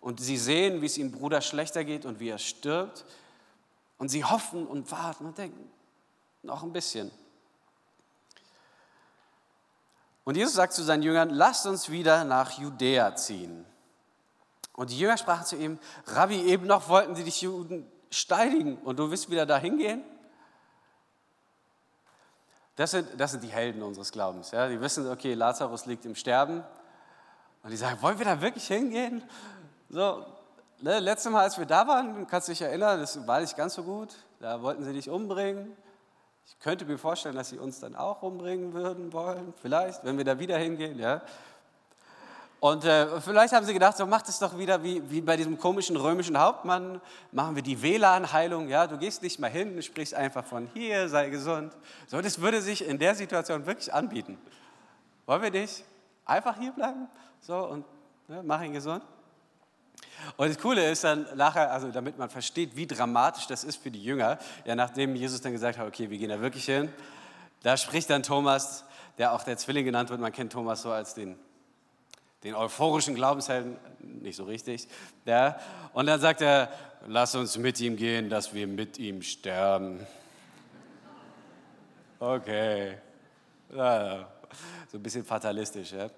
Und 0.00 0.18
sie 0.18 0.36
sehen, 0.36 0.82
wie 0.82 0.86
es 0.86 0.98
ihrem 0.98 1.12
Bruder 1.12 1.40
schlechter 1.42 1.84
geht 1.84 2.04
und 2.04 2.18
wie 2.18 2.30
er 2.30 2.38
stirbt. 2.38 3.04
Und 3.98 4.08
sie 4.08 4.24
hoffen 4.24 4.66
und 4.66 4.90
warten 4.90 5.26
und 5.26 5.38
denken, 5.38 5.70
noch 6.46 6.62
ein 6.62 6.72
bisschen. 6.72 7.10
Und 10.24 10.36
Jesus 10.36 10.54
sagt 10.54 10.72
zu 10.72 10.82
seinen 10.82 11.02
Jüngern, 11.02 11.30
lasst 11.30 11.66
uns 11.66 11.88
wieder 11.88 12.24
nach 12.24 12.58
Judäa 12.58 13.14
ziehen. 13.14 13.64
Und 14.72 14.90
die 14.90 14.98
Jünger 14.98 15.16
sprachen 15.16 15.46
zu 15.46 15.56
ihm, 15.56 15.78
Rabbi, 16.06 16.42
eben 16.42 16.66
noch 16.66 16.88
wollten 16.88 17.14
sie 17.14 17.24
dich 17.24 17.42
Juden 17.42 17.90
steinigen 18.10 18.76
und 18.78 18.98
du 18.98 19.10
willst 19.10 19.30
wieder 19.30 19.46
dahin 19.46 19.78
gehen? 19.78 20.04
Das 22.76 22.90
sind, 22.90 23.08
das 23.18 23.30
sind 23.30 23.42
die 23.42 23.48
Helden 23.48 23.82
unseres 23.82 24.12
Glaubens. 24.12 24.50
Ja? 24.50 24.68
Die 24.68 24.80
wissen, 24.80 25.08
okay, 25.08 25.34
Lazarus 25.34 25.86
liegt 25.86 26.04
im 26.04 26.14
Sterben. 26.14 26.62
Und 27.62 27.70
die 27.70 27.76
sagen, 27.76 28.00
wollen 28.02 28.18
wir 28.18 28.26
da 28.26 28.40
wirklich 28.40 28.66
hingehen? 28.66 29.22
So, 29.88 30.26
ne, 30.80 30.98
letztes 30.98 31.32
Mal, 31.32 31.42
als 31.42 31.56
wir 31.56 31.66
da 31.66 31.88
waren, 31.88 32.26
kannst 32.26 32.48
du 32.48 32.52
dich 32.52 32.62
erinnern, 32.62 33.00
das 33.00 33.26
war 33.26 33.40
nicht 33.40 33.56
ganz 33.56 33.74
so 33.74 33.82
gut. 33.82 34.14
Da 34.40 34.60
wollten 34.60 34.84
sie 34.84 34.92
dich 34.92 35.08
umbringen. 35.08 35.74
Ich 36.46 36.58
könnte 36.60 36.84
mir 36.84 36.96
vorstellen, 36.96 37.34
dass 37.34 37.48
sie 37.50 37.58
uns 37.58 37.80
dann 37.80 37.96
auch 37.96 38.22
umbringen 38.22 38.72
würden 38.72 39.12
wollen, 39.12 39.52
vielleicht, 39.60 40.04
wenn 40.04 40.16
wir 40.16 40.24
da 40.24 40.38
wieder 40.38 40.56
hingehen. 40.56 40.98
Ja? 40.98 41.20
Und 42.60 42.84
äh, 42.84 43.20
vielleicht 43.20 43.52
haben 43.52 43.66
sie 43.66 43.74
gedacht, 43.74 43.96
so 43.96 44.06
macht 44.06 44.28
es 44.28 44.38
doch 44.38 44.56
wieder 44.56 44.82
wie, 44.82 45.02
wie 45.10 45.20
bei 45.20 45.36
diesem 45.36 45.58
komischen 45.58 45.96
römischen 45.96 46.38
Hauptmann, 46.38 47.00
machen 47.32 47.56
wir 47.56 47.62
die 47.62 47.82
WLAN-Heilung, 47.82 48.68
ja, 48.68 48.86
du 48.86 48.96
gehst 48.96 49.22
nicht 49.22 49.38
mal 49.40 49.50
hin, 49.50 49.82
sprichst 49.82 50.14
einfach 50.14 50.44
von 50.44 50.68
hier, 50.72 51.08
sei 51.08 51.30
gesund. 51.30 51.76
So, 52.06 52.20
das 52.20 52.40
würde 52.40 52.62
sich 52.62 52.86
in 52.86 52.98
der 52.98 53.14
Situation 53.14 53.66
wirklich 53.66 53.92
anbieten. 53.92 54.38
Wollen 55.26 55.42
wir 55.42 55.50
nicht 55.50 55.84
einfach 56.24 56.56
hier 56.58 56.72
bleiben? 56.72 57.08
So, 57.40 57.56
und 57.56 57.84
ne, 58.28 58.42
mach 58.44 58.62
ihn 58.62 58.72
gesund? 58.72 59.02
Und 60.36 60.48
das 60.48 60.58
Coole 60.58 60.90
ist 60.90 61.04
dann 61.04 61.26
nachher, 61.36 61.70
also 61.72 61.90
damit 61.90 62.18
man 62.18 62.30
versteht, 62.30 62.76
wie 62.76 62.86
dramatisch 62.86 63.46
das 63.46 63.64
ist 63.64 63.82
für 63.82 63.90
die 63.90 64.02
Jünger, 64.02 64.38
ja, 64.64 64.74
nachdem 64.74 65.14
Jesus 65.14 65.40
dann 65.40 65.52
gesagt 65.52 65.78
hat, 65.78 65.86
okay, 65.86 66.10
wir 66.10 66.18
gehen 66.18 66.30
da 66.30 66.40
wirklich 66.40 66.64
hin, 66.64 66.90
da 67.62 67.76
spricht 67.76 68.10
dann 68.10 68.22
Thomas, 68.22 68.84
der 69.18 69.32
auch 69.32 69.42
der 69.42 69.56
Zwilling 69.56 69.84
genannt 69.84 70.10
wird, 70.10 70.20
man 70.20 70.32
kennt 70.32 70.52
Thomas 70.52 70.82
so 70.82 70.90
als 70.90 71.14
den 71.14 71.38
den 72.46 72.54
euphorischen 72.54 73.16
Glaubenshelden, 73.16 73.76
nicht 73.98 74.36
so 74.36 74.44
richtig. 74.44 74.86
Ja. 75.24 75.58
Und 75.92 76.06
dann 76.06 76.20
sagt 76.20 76.40
er, 76.40 76.70
lass 77.06 77.34
uns 77.34 77.58
mit 77.58 77.80
ihm 77.80 77.96
gehen, 77.96 78.30
dass 78.30 78.54
wir 78.54 78.68
mit 78.68 78.98
ihm 78.98 79.22
sterben. 79.22 80.06
Okay. 82.20 82.98
Ja, 83.74 84.28
so 84.90 84.98
ein 84.98 85.02
bisschen 85.02 85.24
fatalistisch. 85.24 85.92
Ja. 85.92 86.08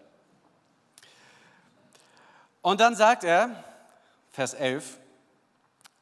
Und 2.60 2.80
dann 2.80 2.94
sagt 2.94 3.24
er, 3.24 3.64
Vers 4.38 4.54
11, 4.54 4.98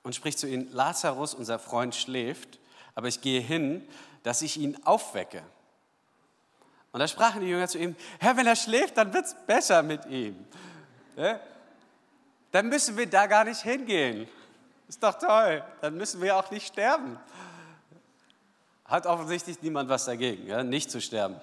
und 0.02 0.14
spricht 0.14 0.38
zu 0.38 0.46
ihnen, 0.46 0.70
Lazarus, 0.70 1.32
unser 1.32 1.58
Freund, 1.58 1.94
schläft, 1.94 2.58
aber 2.94 3.08
ich 3.08 3.22
gehe 3.22 3.40
hin, 3.40 3.88
dass 4.24 4.42
ich 4.42 4.58
ihn 4.58 4.76
aufwecke. 4.84 5.42
Und 6.92 7.00
da 7.00 7.08
sprachen 7.08 7.40
die 7.40 7.46
Jünger 7.46 7.66
zu 7.66 7.78
ihm, 7.78 7.96
Herr, 8.20 8.36
wenn 8.36 8.46
er 8.46 8.54
schläft, 8.54 8.98
dann 8.98 9.14
wird 9.14 9.24
es 9.24 9.34
besser 9.46 9.82
mit 9.82 10.04
ihm. 10.04 10.36
Ja? 11.16 11.40
Dann 12.50 12.68
müssen 12.68 12.98
wir 12.98 13.06
da 13.06 13.26
gar 13.26 13.44
nicht 13.44 13.62
hingehen. 13.62 14.28
Ist 14.86 15.02
doch 15.02 15.14
toll. 15.14 15.64
Dann 15.80 15.96
müssen 15.96 16.20
wir 16.20 16.36
auch 16.36 16.50
nicht 16.50 16.66
sterben. 16.66 17.18
Hat 18.84 19.06
offensichtlich 19.06 19.62
niemand 19.62 19.88
was 19.88 20.04
dagegen, 20.04 20.46
ja? 20.46 20.62
nicht 20.62 20.90
zu 20.90 21.00
sterben. 21.00 21.40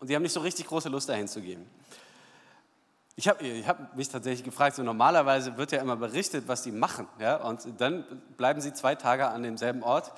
Und 0.00 0.08
die 0.08 0.14
haben 0.14 0.22
nicht 0.22 0.32
so 0.32 0.40
richtig 0.40 0.66
große 0.66 0.88
Lust 0.88 1.10
dahin 1.10 1.28
zu 1.28 1.42
gehen. 1.42 1.68
Ich 3.18 3.26
habe 3.26 3.44
hab 3.66 3.96
mich 3.96 4.08
tatsächlich 4.08 4.44
gefragt, 4.44 4.76
so 4.76 4.84
normalerweise 4.84 5.56
wird 5.56 5.72
ja 5.72 5.80
immer 5.80 5.96
berichtet, 5.96 6.46
was 6.46 6.62
die 6.62 6.70
machen. 6.70 7.08
Ja? 7.18 7.36
Und 7.36 7.66
dann 7.80 8.04
bleiben 8.36 8.60
sie 8.60 8.72
zwei 8.72 8.94
Tage 8.94 9.26
an 9.26 9.42
demselben 9.42 9.82
Ort 9.82 10.12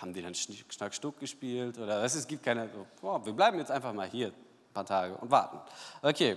haben 0.00 0.12
die 0.12 0.22
dann 0.22 0.34
Schnack 0.34 0.94
Stuck 0.94 1.18
gespielt 1.20 1.78
oder 1.78 2.02
es 2.02 2.26
gibt 2.26 2.42
keine, 2.42 2.68
oh, 3.02 3.20
wir 3.24 3.32
bleiben 3.32 3.58
jetzt 3.58 3.70
einfach 3.70 3.92
mal 3.92 4.08
hier 4.08 4.28
ein 4.28 4.72
paar 4.74 4.84
Tage 4.84 5.14
und 5.16 5.30
warten. 5.30 5.58
Okay, 6.02 6.36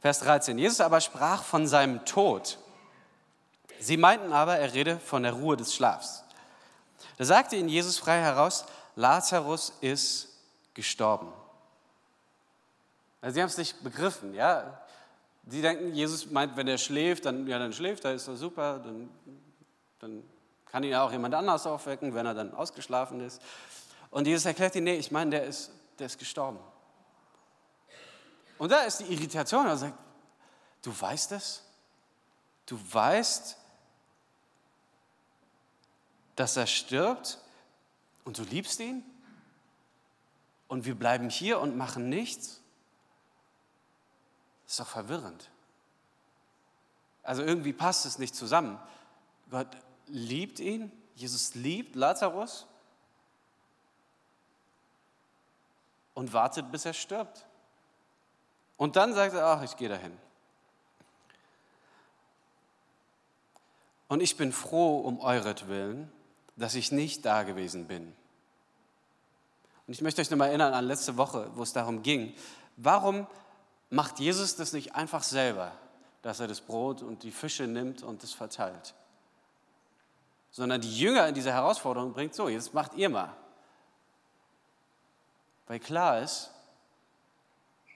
Vers 0.00 0.20
13. 0.20 0.58
Jesus 0.58 0.80
aber 0.80 1.00
sprach 1.00 1.42
von 1.42 1.66
seinem 1.66 2.04
Tod. 2.04 2.58
Sie 3.80 3.96
meinten 3.96 4.32
aber, 4.32 4.56
er 4.56 4.72
rede 4.72 4.98
von 4.98 5.22
der 5.22 5.32
Ruhe 5.32 5.56
des 5.56 5.74
Schlafs. 5.74 6.24
Da 7.18 7.24
sagte 7.24 7.56
ihnen 7.56 7.68
Jesus 7.68 7.98
frei 7.98 8.20
heraus, 8.20 8.64
Lazarus 8.96 9.72
ist 9.80 10.28
gestorben. 10.72 11.32
Also 13.20 13.34
sie 13.34 13.42
haben 13.42 13.48
es 13.48 13.58
nicht 13.58 13.82
begriffen, 13.82 14.34
ja. 14.34 14.80
Sie 15.46 15.60
denken, 15.60 15.92
Jesus 15.92 16.30
meint, 16.30 16.56
wenn 16.56 16.68
er 16.68 16.78
schläft, 16.78 17.26
dann, 17.26 17.46
ja, 17.46 17.58
dann 17.58 17.72
schläft 17.72 18.04
er, 18.04 18.14
ist 18.14 18.28
doch 18.28 18.36
super, 18.36 18.78
dann, 18.78 19.10
dann 19.98 20.22
kann 20.66 20.82
ihn 20.82 20.94
auch 20.94 21.12
jemand 21.12 21.34
anders 21.34 21.66
aufwecken, 21.66 22.14
wenn 22.14 22.26
er 22.26 22.34
dann 22.34 22.54
ausgeschlafen 22.54 23.20
ist. 23.20 23.40
Und 24.10 24.26
Jesus 24.26 24.46
erklärt 24.46 24.74
ihn, 24.74 24.84
nee, 24.84 24.96
ich 24.96 25.10
meine, 25.10 25.32
der 25.32 25.44
ist, 25.44 25.70
der 25.98 26.06
ist 26.06 26.18
gestorben. 26.18 26.58
Und 28.58 28.70
da 28.70 28.80
ist 28.82 28.98
die 28.98 29.12
Irritation. 29.12 29.66
Er 29.66 29.76
sagt, 29.76 29.98
du 30.82 30.98
weißt 30.98 31.32
es? 31.32 31.62
Du 32.66 32.78
weißt, 32.92 33.56
dass 36.36 36.56
er 36.56 36.66
stirbt 36.66 37.38
und 38.24 38.38
du 38.38 38.42
liebst 38.42 38.80
ihn? 38.80 39.04
Und 40.68 40.86
wir 40.86 40.94
bleiben 40.94 41.28
hier 41.28 41.60
und 41.60 41.76
machen 41.76 42.08
nichts? 42.08 42.60
Das 44.64 44.72
ist 44.72 44.80
doch 44.80 44.86
verwirrend. 44.86 45.50
Also 47.22 47.42
irgendwie 47.42 47.72
passt 47.72 48.06
es 48.06 48.18
nicht 48.18 48.34
zusammen. 48.34 48.78
Gott, 49.50 49.68
liebt 50.06 50.60
ihn, 50.60 50.92
Jesus 51.14 51.54
liebt 51.54 51.96
Lazarus 51.96 52.66
und 56.14 56.32
wartet, 56.32 56.70
bis 56.70 56.84
er 56.84 56.92
stirbt. 56.92 57.46
Und 58.76 58.96
dann 58.96 59.14
sagt 59.14 59.34
er, 59.34 59.46
ach, 59.46 59.62
ich 59.62 59.76
gehe 59.76 59.88
dahin. 59.88 60.16
Und 64.08 64.20
ich 64.20 64.36
bin 64.36 64.52
froh 64.52 64.98
um 64.98 65.20
euretwillen, 65.20 66.12
dass 66.56 66.74
ich 66.74 66.92
nicht 66.92 67.24
da 67.24 67.42
gewesen 67.42 67.86
bin. 67.86 68.14
Und 69.86 69.92
ich 69.92 70.02
möchte 70.02 70.20
euch 70.20 70.30
nochmal 70.30 70.48
erinnern 70.48 70.72
an 70.72 70.84
letzte 70.84 71.16
Woche, 71.16 71.50
wo 71.54 71.62
es 71.62 71.72
darum 71.72 72.02
ging, 72.02 72.34
warum 72.76 73.26
macht 73.90 74.18
Jesus 74.18 74.56
das 74.56 74.72
nicht 74.72 74.94
einfach 74.94 75.22
selber, 75.22 75.72
dass 76.22 76.40
er 76.40 76.48
das 76.48 76.60
Brot 76.60 77.02
und 77.02 77.22
die 77.22 77.30
Fische 77.30 77.66
nimmt 77.66 78.02
und 78.02 78.22
es 78.24 78.32
verteilt? 78.32 78.94
sondern 80.54 80.80
die 80.80 80.96
Jünger 80.96 81.26
in 81.26 81.34
diese 81.34 81.52
Herausforderung 81.52 82.12
bringt, 82.12 82.32
so, 82.32 82.48
jetzt 82.48 82.72
macht 82.72 82.94
ihr 82.94 83.08
mal. 83.08 83.34
Weil 85.66 85.80
klar 85.80 86.20
ist, 86.22 86.52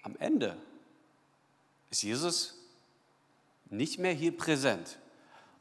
am 0.02 0.16
Ende 0.18 0.57
ist 1.88 2.02
Jesus 2.02 2.59
nicht 3.66 4.00
mehr 4.00 4.12
hier 4.12 4.37
präsent. 4.37 4.99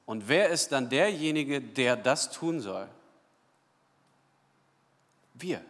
Und 0.08 0.28
wer 0.28 0.50
ist 0.50 0.72
dann 0.72 0.90
derjenige, 0.90 1.62
der 1.62 1.98
das 1.98 2.32
tun 2.32 2.62
soll? 2.62 2.90
Wir. 5.36 5.64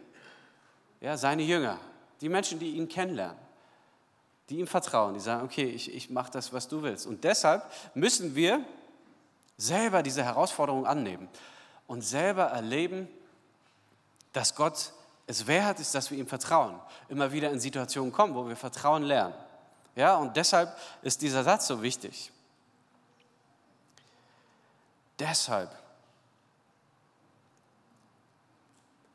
Ja, 1.02 1.18
seine 1.18 1.42
Jünger. 1.42 1.78
Die 2.22 2.30
Menschen, 2.30 2.58
die 2.58 2.70
ihn 2.70 2.88
kennenlernen. 2.88 3.36
Die 4.48 4.58
ihm 4.58 4.66
vertrauen. 4.66 5.14
Die 5.14 5.20
sagen, 5.20 5.44
okay, 5.44 5.66
ich, 5.66 5.92
ich 5.94 6.10
mache 6.10 6.30
das, 6.30 6.52
was 6.52 6.68
du 6.68 6.82
willst. 6.82 7.06
Und 7.06 7.24
deshalb 7.24 7.70
müssen 7.94 8.34
wir 8.34 8.64
selber 9.56 10.02
diese 10.02 10.24
Herausforderung 10.24 10.86
annehmen 10.86 11.28
und 11.86 12.02
selber 12.02 12.44
erleben, 12.44 13.08
dass 14.32 14.54
Gott 14.54 14.92
es 15.26 15.46
wert 15.46 15.78
ist, 15.80 15.94
dass 15.94 16.10
wir 16.10 16.18
ihm 16.18 16.26
vertrauen. 16.26 16.80
Immer 17.08 17.32
wieder 17.32 17.50
in 17.50 17.60
Situationen 17.60 18.12
kommen, 18.12 18.34
wo 18.34 18.48
wir 18.48 18.56
Vertrauen 18.56 19.02
lernen. 19.02 19.34
Ja, 19.94 20.16
und 20.16 20.36
deshalb 20.36 20.74
ist 21.02 21.20
dieser 21.20 21.44
Satz 21.44 21.66
so 21.66 21.82
wichtig. 21.82 22.32
Deshalb. 25.18 25.70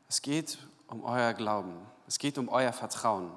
Es 0.08 0.20
geht 0.20 0.58
um 0.86 1.02
euer 1.02 1.32
Glauben. 1.32 1.74
Es 2.06 2.18
geht 2.18 2.38
um 2.38 2.48
euer 2.48 2.72
Vertrauen. 2.72 3.32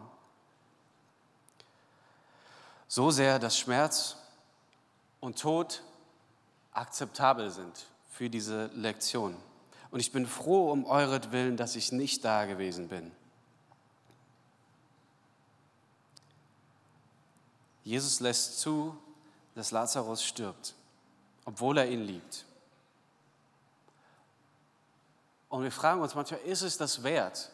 So 2.87 3.11
sehr, 3.11 3.39
dass 3.39 3.57
Schmerz 3.57 4.17
und 5.19 5.39
Tod 5.39 5.83
akzeptabel 6.71 7.51
sind 7.51 7.85
für 8.11 8.29
diese 8.29 8.67
Lektion. 8.67 9.35
Und 9.91 9.99
ich 9.99 10.11
bin 10.11 10.25
froh 10.25 10.71
um 10.71 10.85
euretwillen, 10.85 11.57
dass 11.57 11.75
ich 11.75 11.91
nicht 11.91 12.23
da 12.23 12.45
gewesen 12.45 12.87
bin. 12.87 13.11
Jesus 17.83 18.19
lässt 18.19 18.59
zu, 18.59 18.97
dass 19.55 19.71
Lazarus 19.71 20.23
stirbt, 20.23 20.75
obwohl 21.45 21.77
er 21.77 21.87
ihn 21.87 22.03
liebt. 22.03 22.45
Und 25.49 25.63
wir 25.63 25.71
fragen 25.71 26.01
uns 26.01 26.13
manchmal, 26.13 26.41
ist 26.41 26.63
es 26.63 26.77
das 26.77 27.01
wert? 27.03 27.49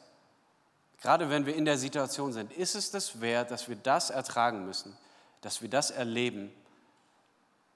Gerade 1.02 1.30
wenn 1.30 1.46
wir 1.46 1.56
in 1.56 1.66
der 1.66 1.78
Situation 1.78 2.34
sind, 2.34 2.52
ist 2.54 2.75
es 2.75 2.90
das 2.90 3.22
wert, 3.22 3.52
dass 3.52 3.70
wir 3.70 3.75
das 3.75 4.10
ertragen 4.10 4.66
müssen, 4.66 4.98
dass 5.44 5.62
wir 5.62 5.70
das 5.70 5.92
erleben, 5.92 6.52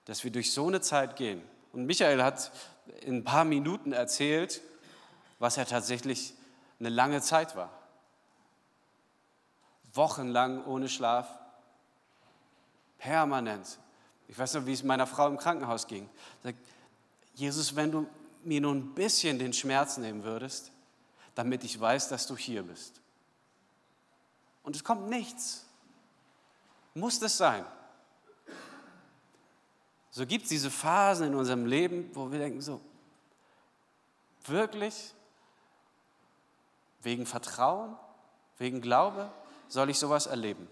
dass 0.06 0.24
wir 0.24 0.32
durch 0.32 0.54
so 0.54 0.68
eine 0.68 0.82
Zeit 0.82 1.16
gehen? 1.16 1.44
Und 1.74 1.86
Michael 1.86 2.24
hat 2.24 2.52
in 3.02 3.18
ein 3.18 3.24
paar 3.24 3.44
Minuten 3.44 3.92
erzählt, 3.92 4.62
was 5.38 5.58
ja 5.58 5.66
tatsächlich 5.66 6.34
eine 6.80 6.90
lange 6.90 7.22
Zeit 7.22 7.56
war. 7.56 7.70
Wochenlang 9.94 10.66
ohne 10.66 10.88
Schlaf, 10.88 11.28
permanent. 12.98 13.80
Ich 14.28 14.40
weiß 14.40 14.56
noch, 14.56 14.66
wie 14.66 14.74
es 14.74 14.84
meiner 14.84 15.08
Frau 15.08 15.28
im 15.28 15.38
Krankenhaus 15.38 15.88
ging. 15.88 16.10
Sagt, 16.44 16.58
Jesus, 17.36 17.76
wenn 17.76 17.92
du 17.92 18.08
mir 18.44 18.62
nur 18.62 18.74
ein 18.74 18.94
bisschen 18.94 19.40
den 19.40 19.54
Schmerz 19.54 19.98
nehmen 19.98 20.24
würdest, 20.24 20.72
damit 21.36 21.64
ich 21.64 21.80
weiß, 21.80 22.08
dass 22.10 22.28
du 22.28 22.38
hier 22.38 22.64
bist. 22.64 23.02
Und 24.64 24.76
es 24.76 24.84
kommt 24.84 25.10
nichts. 25.10 25.67
Muss 26.98 27.20
das 27.20 27.38
sein? 27.38 27.64
So 30.10 30.26
gibt 30.26 30.46
es 30.46 30.50
diese 30.50 30.72
Phasen 30.72 31.28
in 31.28 31.36
unserem 31.36 31.68
Leben, 31.68 32.10
wo 32.16 32.32
wir 32.32 32.40
denken, 32.40 32.60
so, 32.60 32.82
wirklich, 34.46 35.14
wegen 37.04 37.28
Vertrauen, 37.28 37.96
wegen 38.58 38.82
Glaube, 38.82 39.32
soll 39.68 39.92
ich 39.92 40.00
sowas 40.00 40.26
erleben? 40.26 40.68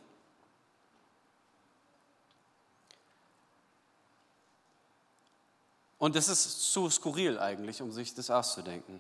Und 6.00 6.16
das 6.16 6.28
ist 6.28 6.72
zu 6.72 6.90
skurril 6.90 7.38
eigentlich, 7.38 7.84
um 7.84 7.92
sich 7.92 8.16
das 8.16 8.32
auszudenken. 8.32 9.00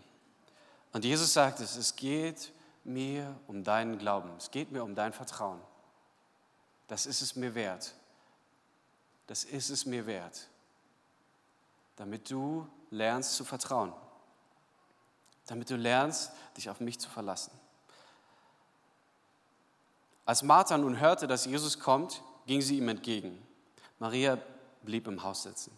Und 0.93 1.03
Jesus 1.03 1.33
sagt 1.33 1.59
es, 1.59 1.75
es 1.75 1.95
geht 1.95 2.53
mir 2.83 3.35
um 3.47 3.63
deinen 3.63 3.97
Glauben, 3.97 4.29
es 4.37 4.51
geht 4.51 4.71
mir 4.71 4.83
um 4.83 4.93
dein 4.93 5.11
Vertrauen. 5.11 5.59
Das 6.87 7.05
ist 7.05 7.21
es 7.21 7.35
mir 7.35 7.55
wert. 7.55 7.93
Das 9.27 9.43
ist 9.43 9.69
es 9.69 9.85
mir 9.85 10.05
wert, 10.05 10.47
damit 11.95 12.29
du 12.29 12.67
lernst 12.91 13.35
zu 13.35 13.43
vertrauen, 13.43 13.91
damit 15.47 15.69
du 15.69 15.75
lernst, 15.75 16.31
dich 16.55 16.69
auf 16.69 16.79
mich 16.79 16.99
zu 16.99 17.09
verlassen. 17.09 17.51
Als 20.25 20.43
Martha 20.43 20.77
nun 20.77 20.99
hörte, 20.99 21.27
dass 21.27 21.45
Jesus 21.45 21.79
kommt, 21.79 22.21
ging 22.45 22.61
sie 22.61 22.77
ihm 22.77 22.89
entgegen. 22.89 23.41
Maria 23.99 24.37
blieb 24.83 25.07
im 25.07 25.23
Haus 25.23 25.43
sitzen. 25.43 25.71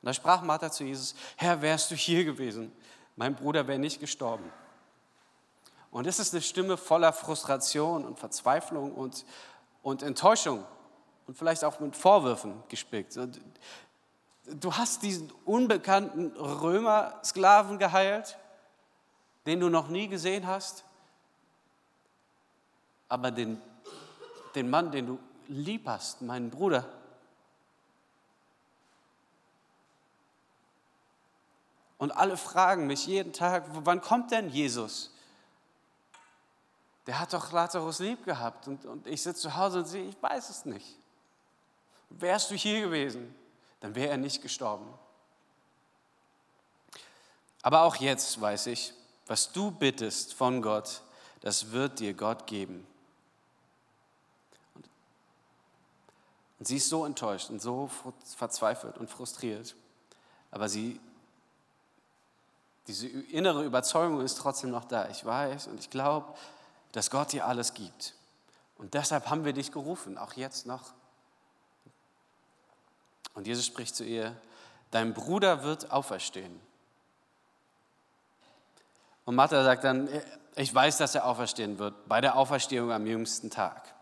Und 0.00 0.06
da 0.06 0.14
sprach 0.14 0.42
Martha 0.42 0.70
zu 0.70 0.84
Jesus, 0.84 1.14
Herr, 1.36 1.62
wärst 1.62 1.90
du 1.90 1.94
hier 1.94 2.24
gewesen, 2.24 2.72
mein 3.16 3.34
Bruder 3.34 3.66
wäre 3.66 3.78
nicht 3.78 4.00
gestorben. 4.00 4.50
Und 5.90 6.06
es 6.06 6.18
ist 6.18 6.34
eine 6.34 6.42
Stimme 6.42 6.76
voller 6.76 7.12
Frustration 7.12 8.04
und 8.04 8.18
Verzweiflung 8.18 8.92
und, 8.92 9.24
und 9.84 10.02
Enttäuschung 10.02 10.64
und 11.28 11.38
vielleicht 11.38 11.64
auch 11.64 11.78
mit 11.78 11.94
Vorwürfen 11.94 12.60
gespickt. 12.68 13.16
Du 14.46 14.72
hast 14.72 15.04
diesen 15.04 15.30
unbekannten 15.44 16.32
Römer-Sklaven 16.36 17.78
geheilt, 17.78 18.36
den 19.46 19.60
du 19.60 19.68
noch 19.68 19.88
nie 19.88 20.08
gesehen 20.08 20.48
hast, 20.48 20.84
aber 23.08 23.30
den, 23.30 23.60
den 24.56 24.68
Mann, 24.68 24.90
den 24.90 25.06
du 25.06 25.18
lieb 25.46 25.86
hast, 25.86 26.22
meinen 26.22 26.50
Bruder, 26.50 26.88
Und 32.04 32.10
alle 32.10 32.36
fragen 32.36 32.86
mich 32.86 33.06
jeden 33.06 33.32
Tag, 33.32 33.64
wann 33.72 34.02
kommt 34.02 34.30
denn 34.30 34.50
Jesus? 34.50 35.13
Der 37.06 37.18
hat 37.18 37.32
doch 37.32 37.52
Lazarus 37.52 37.98
lieb 37.98 38.24
gehabt. 38.24 38.66
Und, 38.68 38.84
und 38.84 39.06
ich 39.06 39.22
sitze 39.22 39.42
zu 39.42 39.56
Hause 39.56 39.78
und 39.78 39.86
sehe, 39.86 40.08
ich 40.08 40.22
weiß 40.22 40.50
es 40.50 40.64
nicht. 40.64 40.98
Wärst 42.08 42.50
du 42.50 42.54
hier 42.54 42.80
gewesen, 42.80 43.34
dann 43.80 43.94
wäre 43.94 44.10
er 44.10 44.16
nicht 44.16 44.40
gestorben. 44.40 44.86
Aber 47.62 47.82
auch 47.82 47.96
jetzt 47.96 48.40
weiß 48.40 48.66
ich, 48.66 48.92
was 49.26 49.52
du 49.52 49.70
bittest 49.70 50.34
von 50.34 50.62
Gott, 50.62 51.02
das 51.40 51.72
wird 51.72 51.98
dir 51.98 52.14
Gott 52.14 52.46
geben. 52.46 52.86
Und, 56.58 56.68
sie 56.68 56.76
ist 56.76 56.88
so 56.88 57.04
enttäuscht 57.04 57.50
und 57.50 57.60
so 57.60 57.90
verzweifelt 58.36 58.96
und 58.98 59.10
frustriert. 59.10 59.74
Aber 60.50 60.68
sie 60.68 61.00
diese 62.86 63.08
innere 63.08 63.64
Überzeugung 63.64 64.20
ist 64.20 64.36
trotzdem 64.36 64.70
noch 64.70 64.84
da. 64.84 65.08
Ich 65.08 65.24
weiß 65.24 65.68
und 65.68 65.80
ich 65.80 65.90
glaube, 65.90 66.34
dass 66.94 67.10
Gott 67.10 67.32
dir 67.32 67.46
alles 67.46 67.74
gibt. 67.74 68.14
Und 68.78 68.94
deshalb 68.94 69.28
haben 69.28 69.44
wir 69.44 69.52
dich 69.52 69.72
gerufen, 69.72 70.16
auch 70.16 70.34
jetzt 70.34 70.64
noch. 70.64 70.92
Und 73.34 73.48
Jesus 73.48 73.66
spricht 73.66 73.96
zu 73.96 74.04
ihr, 74.04 74.36
dein 74.92 75.12
Bruder 75.12 75.64
wird 75.64 75.90
auferstehen. 75.90 76.60
Und 79.24 79.34
Martha 79.34 79.64
sagt 79.64 79.82
dann, 79.82 80.08
ich 80.54 80.72
weiß, 80.72 80.98
dass 80.98 81.16
er 81.16 81.26
auferstehen 81.26 81.80
wird, 81.80 82.08
bei 82.08 82.20
der 82.20 82.36
Auferstehung 82.36 82.92
am 82.92 83.06
jüngsten 83.06 83.50
Tag. 83.50 83.92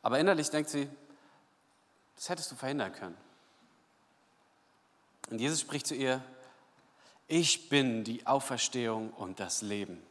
Aber 0.00 0.18
innerlich 0.18 0.48
denkt 0.48 0.70
sie, 0.70 0.88
das 2.16 2.30
hättest 2.30 2.50
du 2.52 2.56
verhindern 2.56 2.94
können. 2.94 3.18
Und 5.28 5.42
Jesus 5.42 5.60
spricht 5.60 5.86
zu 5.86 5.94
ihr, 5.94 6.24
ich 7.26 7.68
bin 7.68 8.02
die 8.02 8.26
Auferstehung 8.26 9.10
und 9.10 9.40
das 9.40 9.60
Leben. 9.60 10.02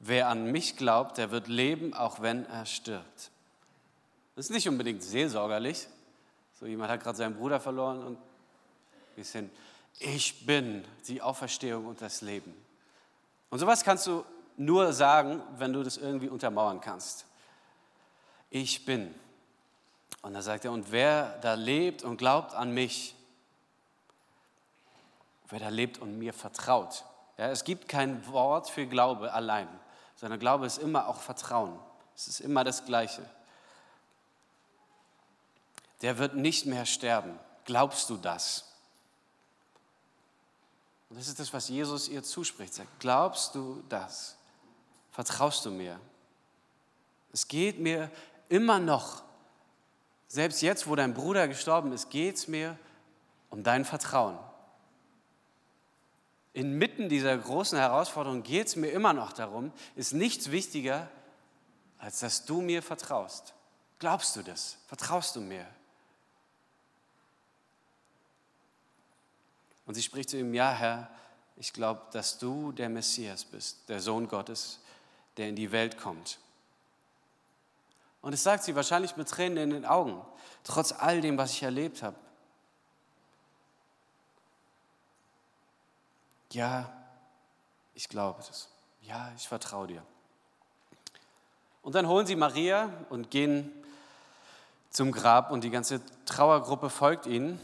Wer 0.00 0.28
an 0.28 0.50
mich 0.50 0.76
glaubt, 0.76 1.18
der 1.18 1.30
wird 1.30 1.46
leben, 1.46 1.94
auch 1.94 2.20
wenn 2.20 2.46
er 2.46 2.66
stirbt. 2.66 3.30
Das 4.34 4.46
ist 4.46 4.50
nicht 4.50 4.68
unbedingt 4.68 5.02
seelsorgerlich. 5.02 5.86
So 6.58 6.66
jemand 6.66 6.90
hat 6.90 7.02
gerade 7.02 7.18
seinen 7.18 7.36
Bruder 7.36 7.60
verloren 7.60 8.02
und 8.02 8.16
ein 8.16 9.14
bisschen, 9.14 9.50
ich 9.98 10.46
bin 10.46 10.84
die 11.06 11.20
Auferstehung 11.20 11.86
und 11.86 12.00
das 12.00 12.22
Leben. 12.22 12.54
Und 13.50 13.58
sowas 13.58 13.84
kannst 13.84 14.06
du 14.06 14.24
nur 14.56 14.92
sagen, 14.92 15.42
wenn 15.58 15.72
du 15.72 15.82
das 15.82 15.96
irgendwie 15.96 16.28
untermauern 16.28 16.80
kannst. 16.80 17.26
Ich 18.48 18.84
bin. 18.84 19.14
Und 20.22 20.34
dann 20.34 20.42
sagt 20.42 20.64
er, 20.64 20.72
und 20.72 20.92
wer 20.92 21.38
da 21.40 21.54
lebt 21.54 22.02
und 22.02 22.16
glaubt 22.16 22.54
an 22.54 22.72
mich, 22.72 23.14
wer 25.48 25.60
da 25.60 25.68
lebt 25.68 25.98
und 25.98 26.18
mir 26.18 26.32
vertraut. 26.32 27.04
Ja, 27.38 27.48
es 27.48 27.64
gibt 27.64 27.88
kein 27.88 28.26
Wort 28.28 28.68
für 28.68 28.86
Glaube 28.86 29.32
allein, 29.32 29.68
sondern 30.20 30.38
Glaube 30.38 30.66
ist 30.66 30.76
immer 30.76 31.08
auch 31.08 31.18
Vertrauen. 31.18 31.78
Es 32.14 32.28
ist 32.28 32.40
immer 32.40 32.62
das 32.62 32.84
Gleiche. 32.84 33.24
Der 36.02 36.18
wird 36.18 36.36
nicht 36.36 36.66
mehr 36.66 36.84
sterben. 36.84 37.38
Glaubst 37.64 38.10
du 38.10 38.18
das? 38.18 38.66
Und 41.08 41.18
das 41.18 41.26
ist 41.26 41.40
das, 41.40 41.54
was 41.54 41.70
Jesus 41.70 42.06
ihr 42.06 42.22
zuspricht. 42.22 42.74
Sagt, 42.74 43.00
glaubst 43.00 43.54
du 43.54 43.82
das? 43.88 44.36
Vertraust 45.10 45.64
du 45.64 45.70
mir? 45.70 45.98
Es 47.32 47.48
geht 47.48 47.78
mir 47.78 48.10
immer 48.50 48.78
noch, 48.78 49.22
selbst 50.28 50.60
jetzt, 50.60 50.86
wo 50.86 50.96
dein 50.96 51.14
Bruder 51.14 51.48
gestorben 51.48 51.92
ist, 51.92 52.10
geht 52.10 52.36
es 52.36 52.46
mir 52.46 52.78
um 53.48 53.62
dein 53.62 53.86
Vertrauen 53.86 54.38
inmitten 56.52 57.08
dieser 57.08 57.36
großen 57.36 57.78
Herausforderung 57.78 58.42
geht 58.42 58.68
es 58.68 58.76
mir 58.76 58.90
immer 58.90 59.12
noch 59.12 59.32
darum, 59.32 59.72
ist 59.96 60.12
nichts 60.12 60.50
wichtiger, 60.50 61.08
als 61.98 62.20
dass 62.20 62.44
du 62.44 62.60
mir 62.60 62.82
vertraust. 62.82 63.54
Glaubst 63.98 64.34
du 64.36 64.42
das? 64.42 64.78
Vertraust 64.86 65.36
du 65.36 65.40
mir? 65.40 65.66
Und 69.86 69.94
sie 69.94 70.02
spricht 70.02 70.30
zu 70.30 70.38
ihm, 70.38 70.54
ja 70.54 70.72
Herr, 70.72 71.10
ich 71.56 71.72
glaube, 71.72 72.00
dass 72.12 72.38
du 72.38 72.72
der 72.72 72.88
Messias 72.88 73.44
bist, 73.44 73.88
der 73.88 74.00
Sohn 74.00 74.28
Gottes, 74.28 74.80
der 75.36 75.48
in 75.48 75.56
die 75.56 75.72
Welt 75.72 75.98
kommt. 75.98 76.38
Und 78.22 78.32
es 78.32 78.42
sagt 78.42 78.64
sie 78.64 78.74
wahrscheinlich 78.74 79.16
mit 79.16 79.28
Tränen 79.28 79.58
in 79.58 79.70
den 79.70 79.84
Augen, 79.84 80.20
trotz 80.64 80.92
all 80.92 81.20
dem, 81.20 81.38
was 81.38 81.52
ich 81.52 81.62
erlebt 81.62 82.02
habe. 82.02 82.16
Ja, 86.52 86.90
ich 87.94 88.08
glaube 88.08 88.42
das. 88.46 88.68
Ja, 89.02 89.30
ich 89.36 89.46
vertraue 89.46 89.86
dir. 89.86 90.02
Und 91.82 91.94
dann 91.94 92.08
holen 92.08 92.26
sie 92.26 92.36
Maria 92.36 92.90
und 93.08 93.30
gehen 93.30 93.70
zum 94.90 95.12
Grab 95.12 95.50
und 95.50 95.62
die 95.62 95.70
ganze 95.70 96.00
Trauergruppe 96.26 96.90
folgt 96.90 97.26
ihnen. 97.26 97.60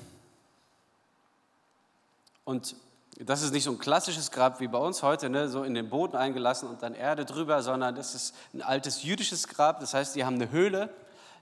Und 2.44 2.76
das 3.18 3.42
ist 3.42 3.52
nicht 3.52 3.64
so 3.64 3.72
ein 3.72 3.78
klassisches 3.78 4.30
Grab 4.30 4.60
wie 4.60 4.68
bei 4.68 4.78
uns 4.78 5.02
heute, 5.02 5.28
ne, 5.28 5.48
so 5.48 5.64
in 5.64 5.74
den 5.74 5.88
Boden 5.90 6.16
eingelassen 6.16 6.68
und 6.68 6.82
dann 6.82 6.94
Erde 6.94 7.24
drüber, 7.24 7.62
sondern 7.62 7.94
das 7.94 8.14
ist 8.14 8.34
ein 8.54 8.62
altes 8.62 9.02
jüdisches 9.02 9.48
Grab. 9.48 9.80
Das 9.80 9.94
heißt, 9.94 10.14
die 10.14 10.24
haben 10.24 10.36
eine 10.36 10.50
Höhle, 10.50 10.94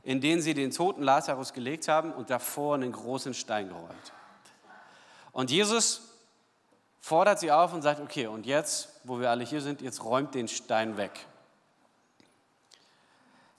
in 0.02 0.20
den 0.20 0.40
sie 0.40 0.54
den 0.54 0.70
toten 0.70 1.02
Lazarus 1.02 1.52
gelegt 1.52 1.88
haben 1.88 2.12
und 2.12 2.30
davor 2.30 2.76
einen 2.76 2.92
großen 2.92 3.34
Stein 3.34 3.68
gerollt. 3.68 4.12
Und 5.32 5.50
Jesus 5.50 6.13
fordert 7.04 7.38
sie 7.38 7.52
auf 7.52 7.74
und 7.74 7.82
sagt, 7.82 8.00
okay, 8.00 8.28
und 8.28 8.46
jetzt, 8.46 8.88
wo 9.04 9.20
wir 9.20 9.28
alle 9.28 9.44
hier 9.44 9.60
sind, 9.60 9.82
jetzt 9.82 10.02
räumt 10.02 10.34
den 10.34 10.48
Stein 10.48 10.96
weg. 10.96 11.26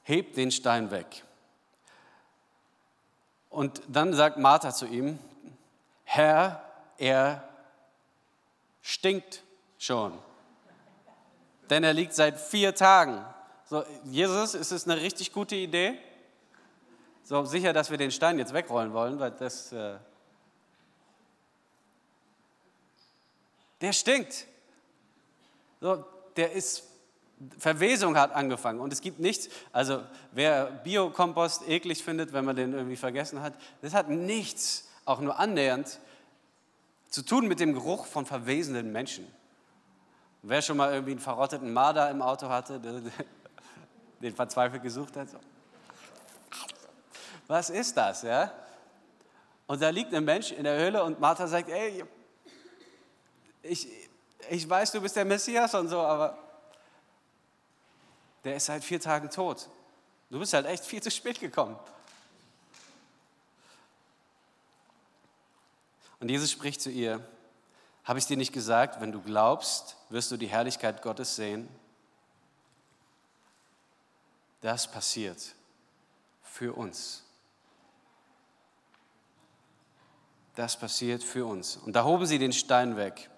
Hebt 0.02 0.36
den 0.36 0.50
Stein 0.50 0.90
weg. 0.90 1.24
Und 3.52 3.84
dann 3.88 4.16
sagt 4.16 4.38
Martha 4.40 4.74
zu 4.74 4.88
ihm, 4.88 5.20
Herr, 6.06 6.64
er 6.98 7.48
stinkt 8.82 9.44
schon. 9.78 10.18
Denn 11.70 11.84
er 11.84 11.94
liegt 11.94 12.16
seit 12.16 12.40
vier 12.40 12.74
Tagen. 12.74 13.24
So, 13.66 13.84
Jesus, 14.06 14.56
ist 14.56 14.72
es 14.72 14.88
eine 14.88 15.00
richtig 15.00 15.32
gute 15.32 15.56
Idee? 15.56 16.00
So 17.22 17.46
sicher, 17.46 17.74
dass 17.74 17.92
wir 17.92 18.00
den 18.00 18.10
Stein 18.10 18.40
jetzt 18.40 18.56
wegrollen 18.56 18.92
wollen, 18.92 19.20
weil 19.20 19.30
das... 19.30 19.72
Äh 19.72 19.98
der 23.82 23.94
stinkt. 23.94 24.46
So, 25.82 26.04
der 26.36 26.52
ist, 26.52 26.84
Verwesung 27.60 28.18
hat 28.18 28.34
angefangen 28.34 28.80
und 28.80 28.94
es 28.94 29.02
gibt 29.02 29.20
nichts, 29.20 29.50
also 29.72 30.04
wer 30.32 30.66
Biokompost 30.66 31.68
eklig 31.68 32.04
findet, 32.04 32.34
wenn 32.34 32.46
man 32.46 32.56
den 32.56 32.74
irgendwie 32.74 32.96
vergessen 32.96 33.42
hat, 33.42 33.54
das 33.82 33.94
hat 33.94 34.10
nichts, 34.10 34.88
auch 35.04 35.20
nur 35.20 35.38
annähernd, 35.38 36.00
zu 37.10 37.22
tun 37.22 37.48
mit 37.48 37.60
dem 37.60 37.74
Geruch 37.74 38.06
von 38.06 38.26
verwesenden 38.26 38.92
Menschen. 38.92 39.28
Wer 40.42 40.62
schon 40.62 40.78
mal 40.78 40.94
irgendwie 40.94 41.12
einen 41.12 41.20
verrotteten 41.20 41.74
Marder 41.74 42.10
im 42.10 42.22
Auto 42.22 42.50
hatte, 42.50 42.80
den 44.22 44.36
verzweifelt 44.36 44.84
gesucht 44.84 45.16
hat, 45.16 45.30
so. 45.30 45.38
was 47.48 47.70
ist 47.70 47.96
das, 47.98 48.22
ja? 48.24 48.52
Und 49.68 49.82
da 49.82 49.90
liegt 49.90 50.14
ein 50.14 50.24
Mensch 50.24 50.52
in 50.52 50.64
der 50.64 50.78
Höhle 50.78 51.04
und 51.04 51.20
Martha 51.20 51.48
sagt, 51.48 51.70
ey, 51.70 52.04
ich, 53.70 53.88
ich 54.50 54.70
weiß, 54.70 54.92
du 54.92 55.02
bist 55.02 55.16
der 55.16 55.26
Messias 55.26 55.74
und 55.74 55.88
so, 55.88 56.00
aber 56.00 56.38
der 58.44 58.56
ist 58.56 58.66
seit 58.66 58.84
vier 58.84 59.00
Tagen 59.00 59.30
tot. 59.30 59.68
Du 60.30 60.40
bist 60.40 60.54
halt 60.54 60.66
echt 60.66 60.86
viel 60.86 61.02
zu 61.02 61.12
spät 61.12 61.40
gekommen. 61.40 61.78
Und 66.20 66.30
Jesus 66.30 66.52
spricht 66.52 66.82
zu 66.82 66.90
ihr, 66.90 67.28
habe 68.04 68.20
ich 68.20 68.26
dir 68.26 68.38
nicht 68.38 68.54
gesagt, 68.54 69.02
wenn 69.02 69.12
du 69.12 69.22
glaubst, 69.22 69.96
wirst 70.10 70.32
du 70.32 70.38
die 70.38 70.48
Herrlichkeit 70.48 71.02
Gottes 71.02 71.36
sehen? 71.36 71.68
Das 74.62 74.90
passiert 74.90 75.56
für 76.44 76.74
uns. 76.74 77.24
Das 80.56 80.80
passiert 80.80 81.24
für 81.24 81.46
uns. 81.46 81.78
Und 81.78 81.94
da 81.94 82.04
hoben 82.04 82.26
sie 82.26 82.40
den 82.40 82.54
Stein 82.54 82.96
weg. 82.96 83.30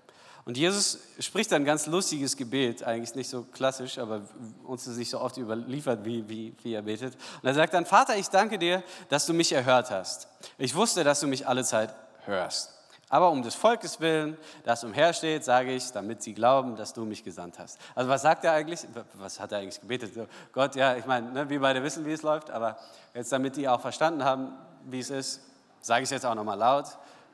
Und 0.47 0.55
Jesus 0.55 0.99
spricht 1.19 1.51
ein 1.51 1.65
ganz 1.65 1.87
lustiges 1.87 2.37
Gebet, 2.37 2.81
eigentlich 2.81 3.13
nicht 3.15 3.29
so 3.29 3.43
klassisch, 3.43 3.97
aber 3.97 4.21
uns 4.63 4.87
ist 4.87 4.95
nicht 4.95 5.09
so 5.09 5.19
oft 5.19 5.35
überliefert, 5.35 6.05
wie, 6.05 6.27
wie, 6.29 6.55
wie 6.63 6.73
er 6.73 6.83
betet. 6.83 7.15
Und 7.41 7.49
er 7.49 7.53
sagt 7.53 7.73
dann, 7.73 7.85
Vater, 7.85 8.15
ich 8.15 8.29
danke 8.29 8.57
dir, 8.57 8.81
dass 9.09 9.25
du 9.25 9.33
mich 9.33 9.51
erhört 9.51 9.91
hast. 9.91 10.29
Ich 10.57 10.73
wusste, 10.73 11.03
dass 11.03 11.19
du 11.19 11.27
mich 11.27 11.45
alle 11.45 11.65
Zeit 11.65 11.93
hörst. 12.23 12.73
Aber 13.09 13.29
um 13.29 13.43
des 13.43 13.55
Volkes 13.55 13.99
willen, 13.99 14.37
das 14.63 14.85
umhersteht, 14.85 15.43
sage 15.43 15.73
ich, 15.73 15.91
damit 15.91 16.23
sie 16.23 16.33
glauben, 16.33 16.77
dass 16.77 16.93
du 16.93 17.03
mich 17.03 17.25
gesandt 17.25 17.59
hast. 17.59 17.77
Also 17.93 18.09
was 18.09 18.21
sagt 18.21 18.45
er 18.45 18.53
eigentlich? 18.53 18.87
Was 19.15 19.41
hat 19.41 19.51
er 19.51 19.57
eigentlich 19.57 19.81
gebetet? 19.81 20.13
Gott, 20.53 20.77
ja, 20.77 20.95
ich 20.95 21.05
meine, 21.05 21.29
ne, 21.29 21.49
wir 21.49 21.59
beide 21.59 21.83
wissen, 21.83 22.05
wie 22.05 22.13
es 22.13 22.21
läuft, 22.21 22.51
aber 22.51 22.77
jetzt 23.13 23.33
damit 23.33 23.57
die 23.57 23.67
auch 23.67 23.81
verstanden 23.81 24.23
haben, 24.23 24.53
wie 24.85 24.99
es 24.99 25.09
ist, 25.09 25.41
sage 25.81 26.03
ich 26.03 26.07
es 26.07 26.11
jetzt 26.11 26.25
auch 26.25 26.35
nochmal 26.35 26.57
laut. 26.57 26.85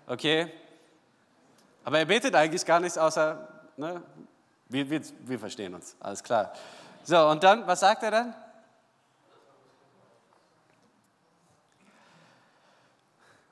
Okay, 0.08 0.52
aber 1.84 2.00
er 2.00 2.06
betet 2.06 2.36
eigentlich 2.36 2.66
gar 2.66 2.80
nichts 2.80 2.98
außer, 2.98 3.48
ne, 3.78 4.02
wir, 4.70 4.90
wir, 4.90 5.02
wir 5.20 5.40
verstehen 5.40 5.74
uns, 5.76 5.96
alles 6.00 6.24
klar. 6.24 6.54
So, 7.04 7.18
und 7.30 7.44
dann, 7.44 7.68
was 7.68 7.82
sagt 7.82 8.04
er 8.04 8.12
dann? 8.12 8.36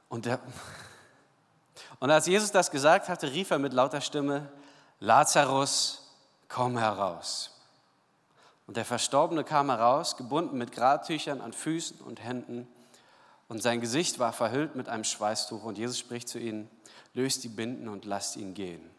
Und, 0.10 0.26
der, 0.26 0.40
und 2.00 2.12
als 2.12 2.26
Jesus 2.26 2.52
das 2.52 2.72
gesagt 2.72 3.08
hatte, 3.08 3.32
rief 3.32 3.52
er 3.52 3.60
mit 3.60 3.74
lauter 3.74 4.02
Stimme, 4.02 4.50
Lazarus, 5.00 6.14
komm 6.48 6.78
heraus. 6.78 7.60
Und 8.68 8.78
der 8.78 8.86
Verstorbene 8.86 9.44
kam 9.44 9.70
heraus, 9.70 10.18
gebunden 10.18 10.58
mit 10.58 10.72
Grabtüchern 10.72 11.42
an 11.42 11.54
Füßen 11.54 12.00
und 12.02 12.24
Händen, 12.24 12.68
und 13.52 13.62
sein 13.62 13.82
Gesicht 13.82 14.18
war 14.18 14.32
verhüllt 14.32 14.78
mit 14.78 14.88
einem 14.88 15.04
Schweißtuch. 15.04 15.66
Und 15.66 15.78
Jesus 15.78 16.00
spricht 16.00 16.30
zu 16.30 16.40
ihnen, 16.40 16.70
löst 17.14 17.44
die 17.44 17.50
Binden 17.50 17.88
und 17.88 18.06
lasst 18.06 18.36
ihn 18.36 18.54
gehen. 18.54 18.90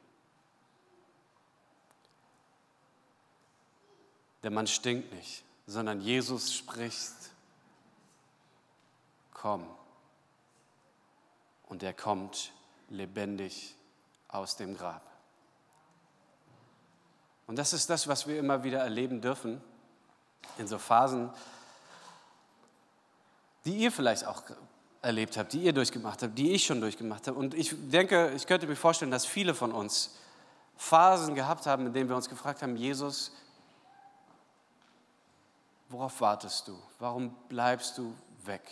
Der 4.42 4.50
Mann 4.50 4.66
stinkt 4.66 5.12
nicht, 5.12 5.44
sondern 5.66 6.00
Jesus 6.00 6.54
spricht, 6.54 7.14
komm. 9.32 9.66
Und 11.68 11.82
er 11.82 11.94
kommt 11.94 12.52
lebendig 12.88 13.74
aus 14.28 14.56
dem 14.56 14.76
Grab. 14.76 15.02
Und 17.46 17.56
das 17.56 17.72
ist 17.72 17.88
das, 17.88 18.08
was 18.08 18.26
wir 18.26 18.38
immer 18.38 18.64
wieder 18.64 18.80
erleben 18.80 19.20
dürfen 19.20 19.62
in 20.58 20.66
so 20.66 20.78
Phasen, 20.78 21.30
die 23.64 23.76
ihr 23.76 23.92
vielleicht 23.92 24.26
auch 24.26 24.42
erlebt 25.02 25.36
habt, 25.36 25.52
die 25.52 25.64
ihr 25.64 25.72
durchgemacht 25.72 26.22
habt, 26.22 26.38
die 26.38 26.52
ich 26.52 26.64
schon 26.64 26.80
durchgemacht 26.80 27.26
habe. 27.26 27.38
Und 27.38 27.54
ich 27.54 27.74
denke, 27.90 28.32
ich 28.36 28.46
könnte 28.46 28.66
mir 28.66 28.76
vorstellen, 28.76 29.10
dass 29.10 29.26
viele 29.26 29.52
von 29.52 29.72
uns 29.72 30.16
Phasen 30.76 31.34
gehabt 31.34 31.66
haben, 31.66 31.86
in 31.86 31.92
denen 31.92 32.08
wir 32.08 32.16
uns 32.16 32.28
gefragt 32.28 32.62
haben, 32.62 32.76
Jesus, 32.76 33.32
worauf 35.88 36.20
wartest 36.20 36.68
du? 36.68 36.78
Warum 36.98 37.34
bleibst 37.48 37.98
du 37.98 38.14
weg? 38.44 38.62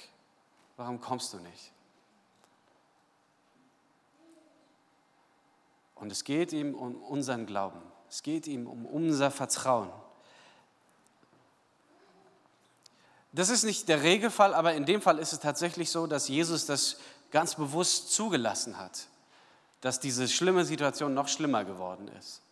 Warum 0.77 1.01
kommst 1.01 1.33
du 1.33 1.39
nicht? 1.39 1.73
Und 5.97 6.11
es 6.11 6.25
geht 6.25 6.53
ihm 6.53 6.75
um 6.75 6.95
unseren 7.03 7.45
Glauben. 7.45 7.83
Es 8.09 8.23
geht 8.23 8.47
ihm 8.47 8.67
um 8.67 8.87
unser 8.87 9.31
Vertrauen. 9.31 9.91
Das 13.33 13.49
ist 13.49 13.63
nicht 13.63 13.89
der 13.89 14.03
Regelfall, 14.03 14.55
aber 14.55 14.75
in 14.75 14.87
dem 14.87 15.01
Fall 15.03 15.19
ist 15.19 15.33
es 15.33 15.41
tatsächlich 15.41 15.91
so, 15.91 16.07
dass 16.07 16.29
Jesus 16.29 16.67
das 16.67 16.97
ganz 17.31 17.55
bewusst 17.55 18.13
zugelassen 18.13 18.79
hat, 18.79 19.07
dass 19.81 20.01
diese 20.01 20.29
schlimme 20.29 20.65
Situation 20.65 21.15
noch 21.15 21.29
schlimmer 21.29 21.65
geworden 21.65 22.09
ist. 22.19 22.43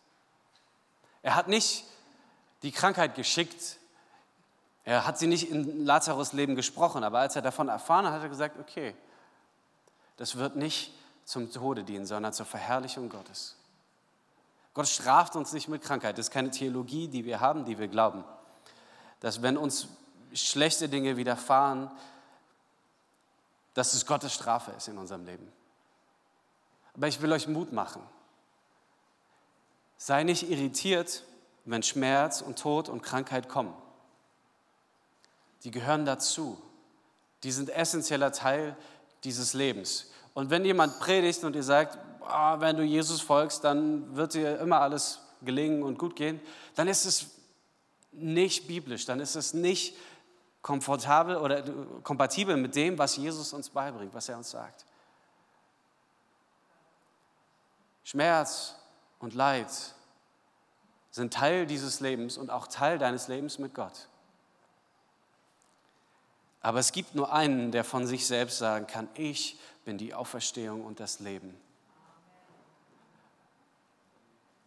Er 1.21 1.35
hat 1.35 1.49
nicht 1.49 1.83
die 2.63 2.71
Krankheit 2.71 3.15
geschickt, 3.15 3.77
er 4.85 5.05
hat 5.05 5.19
sie 5.19 5.27
nicht 5.27 5.51
in 5.51 5.85
Lazarus 5.85 6.33
Leben 6.33 6.55
gesprochen, 6.55 7.03
aber 7.03 7.19
als 7.19 7.35
er 7.35 7.41
davon 7.41 7.67
erfahren 7.67 8.05
hat, 8.05 8.13
hat 8.13 8.23
er 8.23 8.29
gesagt, 8.29 8.57
okay, 8.59 8.95
das 10.17 10.37
wird 10.37 10.55
nicht 10.55 10.93
zum 11.25 11.51
Tode 11.51 11.83
dienen, 11.83 12.05
sondern 12.05 12.33
zur 12.33 12.45
Verherrlichung 12.45 13.09
Gottes. 13.09 13.55
Gott 14.73 14.87
straft 14.87 15.35
uns 15.35 15.51
nicht 15.53 15.67
mit 15.67 15.81
Krankheit. 15.81 16.17
Das 16.17 16.27
ist 16.27 16.31
keine 16.31 16.51
Theologie, 16.51 17.07
die 17.07 17.25
wir 17.25 17.39
haben, 17.39 17.65
die 17.65 17.77
wir 17.77 17.87
glauben. 17.87 18.23
Dass 19.19 19.41
wenn 19.41 19.57
uns 19.57 19.89
schlechte 20.33 20.89
Dinge 20.89 21.17
widerfahren, 21.17 21.89
dass 23.73 23.93
es 23.93 24.05
Gottes 24.05 24.33
Strafe 24.33 24.71
ist 24.71 24.87
in 24.87 24.97
unserem 24.97 25.25
Leben. 25.25 25.51
Aber 26.93 27.07
ich 27.07 27.21
will 27.21 27.31
euch 27.31 27.47
Mut 27.47 27.71
machen. 27.71 28.01
Sei 29.97 30.23
nicht 30.23 30.49
irritiert, 30.49 31.23
wenn 31.65 31.83
Schmerz 31.83 32.41
und 32.41 32.59
Tod 32.59 32.89
und 32.89 33.01
Krankheit 33.01 33.47
kommen. 33.47 33.73
Die 35.63 35.71
gehören 35.71 36.05
dazu. 36.05 36.61
Die 37.43 37.51
sind 37.51 37.69
essentieller 37.69 38.31
Teil 38.31 38.75
dieses 39.23 39.53
Lebens. 39.53 40.11
Und 40.33 40.49
wenn 40.49 40.65
jemand 40.65 40.99
predigt 40.99 41.43
und 41.43 41.55
ihr 41.55 41.63
sagt, 41.63 41.97
oh, 42.21 42.59
wenn 42.59 42.77
du 42.77 42.83
Jesus 42.83 43.21
folgst, 43.21 43.63
dann 43.63 44.15
wird 44.15 44.33
dir 44.33 44.59
immer 44.59 44.81
alles 44.81 45.19
gelingen 45.41 45.83
und 45.83 45.97
gut 45.97 46.15
gehen, 46.15 46.39
dann 46.75 46.87
ist 46.87 47.05
es 47.05 47.27
nicht 48.11 48.67
biblisch, 48.67 49.05
dann 49.05 49.19
ist 49.19 49.35
es 49.35 49.53
nicht 49.53 49.95
komfortabel 50.61 51.37
oder 51.37 51.63
kompatibel 52.03 52.57
mit 52.57 52.75
dem, 52.75 52.97
was 52.97 53.15
Jesus 53.15 53.53
uns 53.53 53.69
beibringt, 53.69 54.13
was 54.13 54.29
er 54.29 54.37
uns 54.37 54.51
sagt. 54.51 54.85
Schmerz 58.03 58.75
und 59.19 59.35
Leid 59.35 59.69
sind 61.11 61.33
Teil 61.33 61.65
dieses 61.65 61.99
Lebens 61.99 62.37
und 62.37 62.49
auch 62.49 62.67
Teil 62.67 62.97
deines 62.97 63.27
Lebens 63.27 63.59
mit 63.59 63.73
Gott. 63.73 64.07
Aber 66.61 66.79
es 66.79 66.91
gibt 66.91 67.15
nur 67.15 67.31
einen, 67.31 67.71
der 67.71 67.83
von 67.83 68.05
sich 68.05 68.27
selbst 68.27 68.57
sagen 68.57 68.85
kann, 68.87 69.07
ich 69.15 69.59
bin 69.85 69.97
die 69.97 70.13
Auferstehung 70.13 70.85
und 70.85 70.99
das 70.99 71.19
Leben. 71.19 71.55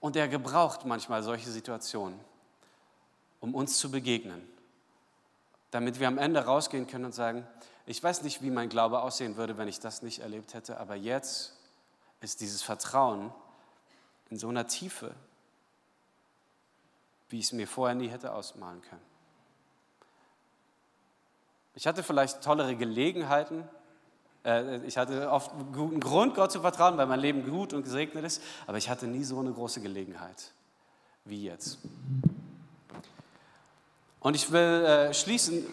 Und 0.00 0.16
er 0.16 0.26
gebraucht 0.26 0.84
manchmal 0.84 1.22
solche 1.22 1.50
Situationen, 1.50 2.18
um 3.40 3.54
uns 3.54 3.78
zu 3.78 3.90
begegnen, 3.90 4.51
damit 5.72 5.98
wir 5.98 6.06
am 6.06 6.18
Ende 6.18 6.44
rausgehen 6.44 6.86
können 6.86 7.06
und 7.06 7.14
sagen, 7.14 7.46
ich 7.86 8.00
weiß 8.00 8.22
nicht, 8.22 8.42
wie 8.42 8.50
mein 8.50 8.68
Glaube 8.68 9.02
aussehen 9.02 9.36
würde, 9.36 9.58
wenn 9.58 9.66
ich 9.66 9.80
das 9.80 10.02
nicht 10.02 10.20
erlebt 10.20 10.54
hätte, 10.54 10.78
aber 10.78 10.94
jetzt 10.94 11.54
ist 12.20 12.40
dieses 12.40 12.62
Vertrauen 12.62 13.32
in 14.30 14.38
so 14.38 14.48
einer 14.48 14.68
Tiefe, 14.68 15.12
wie 17.30 17.38
ich 17.38 17.46
es 17.46 17.52
mir 17.52 17.66
vorher 17.66 17.96
nie 17.96 18.08
hätte 18.08 18.32
ausmalen 18.32 18.82
können. 18.82 19.02
Ich 21.74 21.86
hatte 21.86 22.02
vielleicht 22.02 22.42
tollere 22.42 22.76
Gelegenheiten. 22.76 23.66
Äh, 24.44 24.84
ich 24.84 24.98
hatte 24.98 25.30
oft 25.30 25.50
guten 25.72 26.00
Grund, 26.00 26.34
Gott 26.34 26.52
zu 26.52 26.60
vertrauen, 26.60 26.98
weil 26.98 27.06
mein 27.06 27.20
Leben 27.20 27.50
gut 27.50 27.72
und 27.72 27.82
gesegnet 27.82 28.24
ist. 28.24 28.42
Aber 28.66 28.76
ich 28.76 28.90
hatte 28.90 29.06
nie 29.06 29.24
so 29.24 29.40
eine 29.40 29.52
große 29.52 29.80
Gelegenheit 29.80 30.52
wie 31.24 31.44
jetzt. 31.44 31.78
Und 34.22 34.36
ich 34.36 34.52
will 34.52 34.60
äh, 34.60 35.12
schließen 35.12 35.64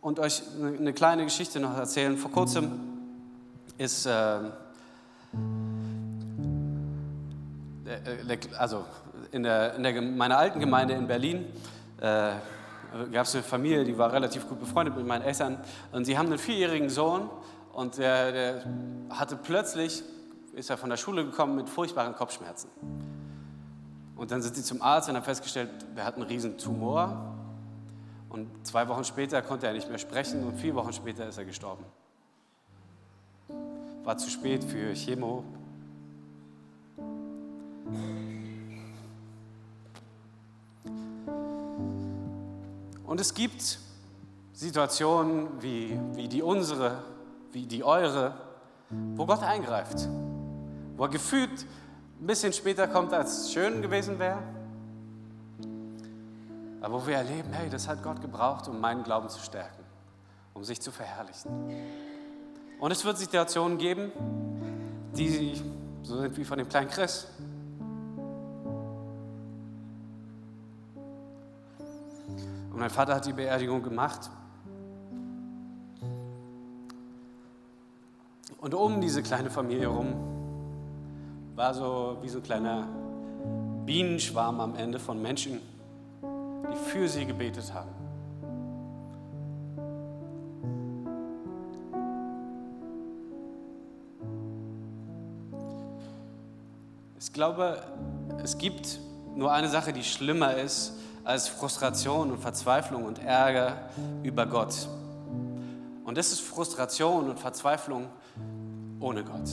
und 0.00 0.20
euch 0.20 0.42
eine 0.62 0.92
kleine 0.92 1.24
Geschichte 1.24 1.58
noch 1.58 1.76
erzählen. 1.76 2.16
Vor 2.16 2.30
kurzem 2.30 2.70
ist, 3.78 4.06
äh, 4.06 4.38
also 8.56 8.84
in, 9.32 9.42
der, 9.42 9.74
in 9.74 9.82
der, 9.82 10.00
meiner 10.02 10.38
alten 10.38 10.60
Gemeinde 10.60 10.94
in 10.94 11.08
Berlin, 11.08 11.46
äh, 12.00 12.34
gab 13.12 13.26
es 13.26 13.34
eine 13.34 13.42
Familie, 13.42 13.82
die 13.82 13.98
war 13.98 14.12
relativ 14.12 14.48
gut 14.48 14.60
befreundet 14.60 14.96
mit 14.96 15.06
meinen 15.06 15.22
Eltern 15.22 15.58
und 15.90 16.04
sie 16.04 16.16
haben 16.16 16.26
einen 16.26 16.38
vierjährigen 16.38 16.90
Sohn 16.90 17.28
und 17.72 17.98
der, 17.98 18.32
der 18.32 18.64
hatte 19.10 19.36
plötzlich, 19.36 20.04
ist 20.54 20.70
er 20.70 20.76
von 20.76 20.90
der 20.90 20.96
Schule 20.96 21.24
gekommen 21.24 21.56
mit 21.56 21.68
furchtbaren 21.68 22.14
Kopfschmerzen. 22.14 22.68
Und 24.14 24.30
dann 24.30 24.42
sind 24.42 24.54
sie 24.54 24.62
zum 24.62 24.80
Arzt 24.80 25.08
und 25.08 25.16
haben 25.16 25.24
festgestellt, 25.24 25.70
er 25.96 26.04
hat 26.04 26.14
einen 26.14 26.24
riesen 26.24 26.56
Tumor 26.56 27.39
und 28.30 28.48
zwei 28.66 28.86
Wochen 28.88 29.04
später 29.04 29.42
konnte 29.42 29.66
er 29.66 29.72
nicht 29.72 29.88
mehr 29.88 29.98
sprechen 29.98 30.44
und 30.44 30.56
vier 30.56 30.74
Wochen 30.74 30.92
später 30.92 31.26
ist 31.26 31.36
er 31.36 31.44
gestorben. 31.44 31.84
War 34.04 34.16
zu 34.16 34.30
spät 34.30 34.64
für 34.64 34.94
Chemo. 34.94 35.44
Und 43.04 43.20
es 43.20 43.34
gibt 43.34 43.80
Situationen 44.52 45.48
wie, 45.60 45.98
wie 46.14 46.28
die 46.28 46.42
unsere, 46.42 47.02
wie 47.50 47.66
die 47.66 47.82
eure, 47.82 48.34
wo 49.16 49.26
Gott 49.26 49.42
eingreift, 49.42 50.08
wo 50.96 51.04
er 51.04 51.08
gefühlt 51.08 51.66
ein 52.20 52.26
bisschen 52.26 52.52
später 52.52 52.86
kommt, 52.86 53.12
als 53.12 53.40
es 53.40 53.52
schön 53.52 53.82
gewesen 53.82 54.20
wäre, 54.20 54.38
aber 56.80 57.02
wo 57.02 57.06
wir 57.06 57.16
erleben, 57.16 57.52
hey, 57.52 57.68
das 57.68 57.88
hat 57.88 58.02
Gott 58.02 58.20
gebraucht, 58.20 58.68
um 58.68 58.80
meinen 58.80 59.02
Glauben 59.02 59.28
zu 59.28 59.40
stärken, 59.40 59.84
um 60.54 60.64
sich 60.64 60.80
zu 60.80 60.90
verherrlichen. 60.90 61.50
Und 62.78 62.90
es 62.90 63.04
wird 63.04 63.18
Situationen 63.18 63.78
geben, 63.78 64.12
die 65.16 65.60
so 66.02 66.18
sind 66.18 66.36
wie 66.36 66.44
von 66.44 66.58
dem 66.58 66.68
kleinen 66.68 66.88
Chris, 66.88 67.26
Und 72.80 72.84
mein 72.84 72.90
Vater 72.90 73.16
hat 73.16 73.26
die 73.26 73.34
Beerdigung 73.34 73.82
gemacht. 73.82 74.30
Und 78.58 78.74
um 78.74 79.02
diese 79.02 79.22
kleine 79.22 79.50
Familie 79.50 79.82
herum 79.82 80.14
war 81.56 81.74
so 81.74 82.16
wie 82.22 82.28
so 82.30 82.38
ein 82.38 82.42
kleiner 82.42 82.88
Bienenschwarm 83.84 84.60
am 84.60 84.76
Ende 84.76 84.98
von 84.98 85.20
Menschen, 85.20 85.60
die 86.72 86.90
für 86.90 87.08
sie 87.08 87.26
gebetet 87.26 87.72
haben. 87.72 87.90
Ich 97.18 97.32
glaube, 97.32 97.82
es 98.42 98.58
gibt 98.58 98.98
nur 99.36 99.52
eine 99.52 99.68
Sache, 99.68 99.92
die 99.92 100.02
schlimmer 100.02 100.56
ist 100.56 100.94
als 101.24 101.48
Frustration 101.48 102.30
und 102.30 102.38
Verzweiflung 102.38 103.04
und 103.04 103.18
Ärger 103.18 103.76
über 104.22 104.46
Gott. 104.46 104.88
Und 106.04 106.18
das 106.18 106.32
ist 106.32 106.40
Frustration 106.40 107.30
und 107.30 107.38
Verzweiflung 107.38 108.08
ohne 108.98 109.22
Gott. 109.22 109.48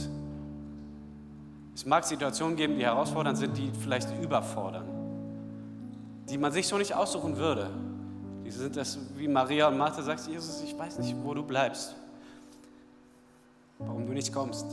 Es 1.76 1.86
mag 1.86 2.04
Situationen 2.04 2.56
geben, 2.56 2.78
die 2.78 2.86
herausfordernd 2.86 3.38
sind, 3.38 3.56
die 3.56 3.72
vielleicht 3.80 4.10
überfordern, 4.24 4.86
die 6.30 6.38
man 6.38 6.52
sich 6.52 6.68
so 6.68 6.78
nicht 6.78 6.94
aussuchen 6.94 7.38
würde. 7.38 7.70
Die 8.46 8.52
sind 8.52 8.76
das, 8.76 8.98
wie 9.16 9.28
Maria 9.28 9.68
und 9.68 9.78
Martha 9.78 10.02
sagt, 10.02 10.28
Jesus, 10.28 10.62
ich 10.62 10.78
weiß 10.78 11.00
nicht, 11.00 11.16
wo 11.24 11.34
du 11.34 11.44
bleibst, 11.44 11.96
warum 13.80 14.06
du 14.06 14.14
nicht 14.14 14.34
kommst. 14.34 14.66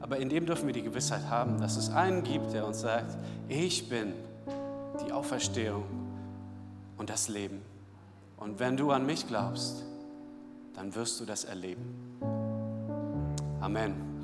Aber 0.00 0.18
in 0.18 0.28
dem 0.28 0.46
dürfen 0.46 0.66
wir 0.66 0.72
die 0.72 0.82
Gewissheit 0.82 1.28
haben, 1.28 1.58
dass 1.58 1.76
es 1.76 1.90
einen 1.90 2.22
gibt, 2.22 2.52
der 2.52 2.66
uns 2.66 2.80
sagt, 2.80 3.16
ich 3.48 3.88
bin 3.88 4.12
die 5.04 5.12
Auferstehung 5.12 5.84
und 6.96 7.10
das 7.10 7.28
Leben. 7.28 7.60
Und 8.36 8.58
wenn 8.58 8.76
du 8.76 8.90
an 8.92 9.04
mich 9.04 9.26
glaubst, 9.26 9.82
dann 10.74 10.94
wirst 10.94 11.20
du 11.20 11.24
das 11.24 11.44
erleben. 11.44 12.18
Amen. 13.60 14.15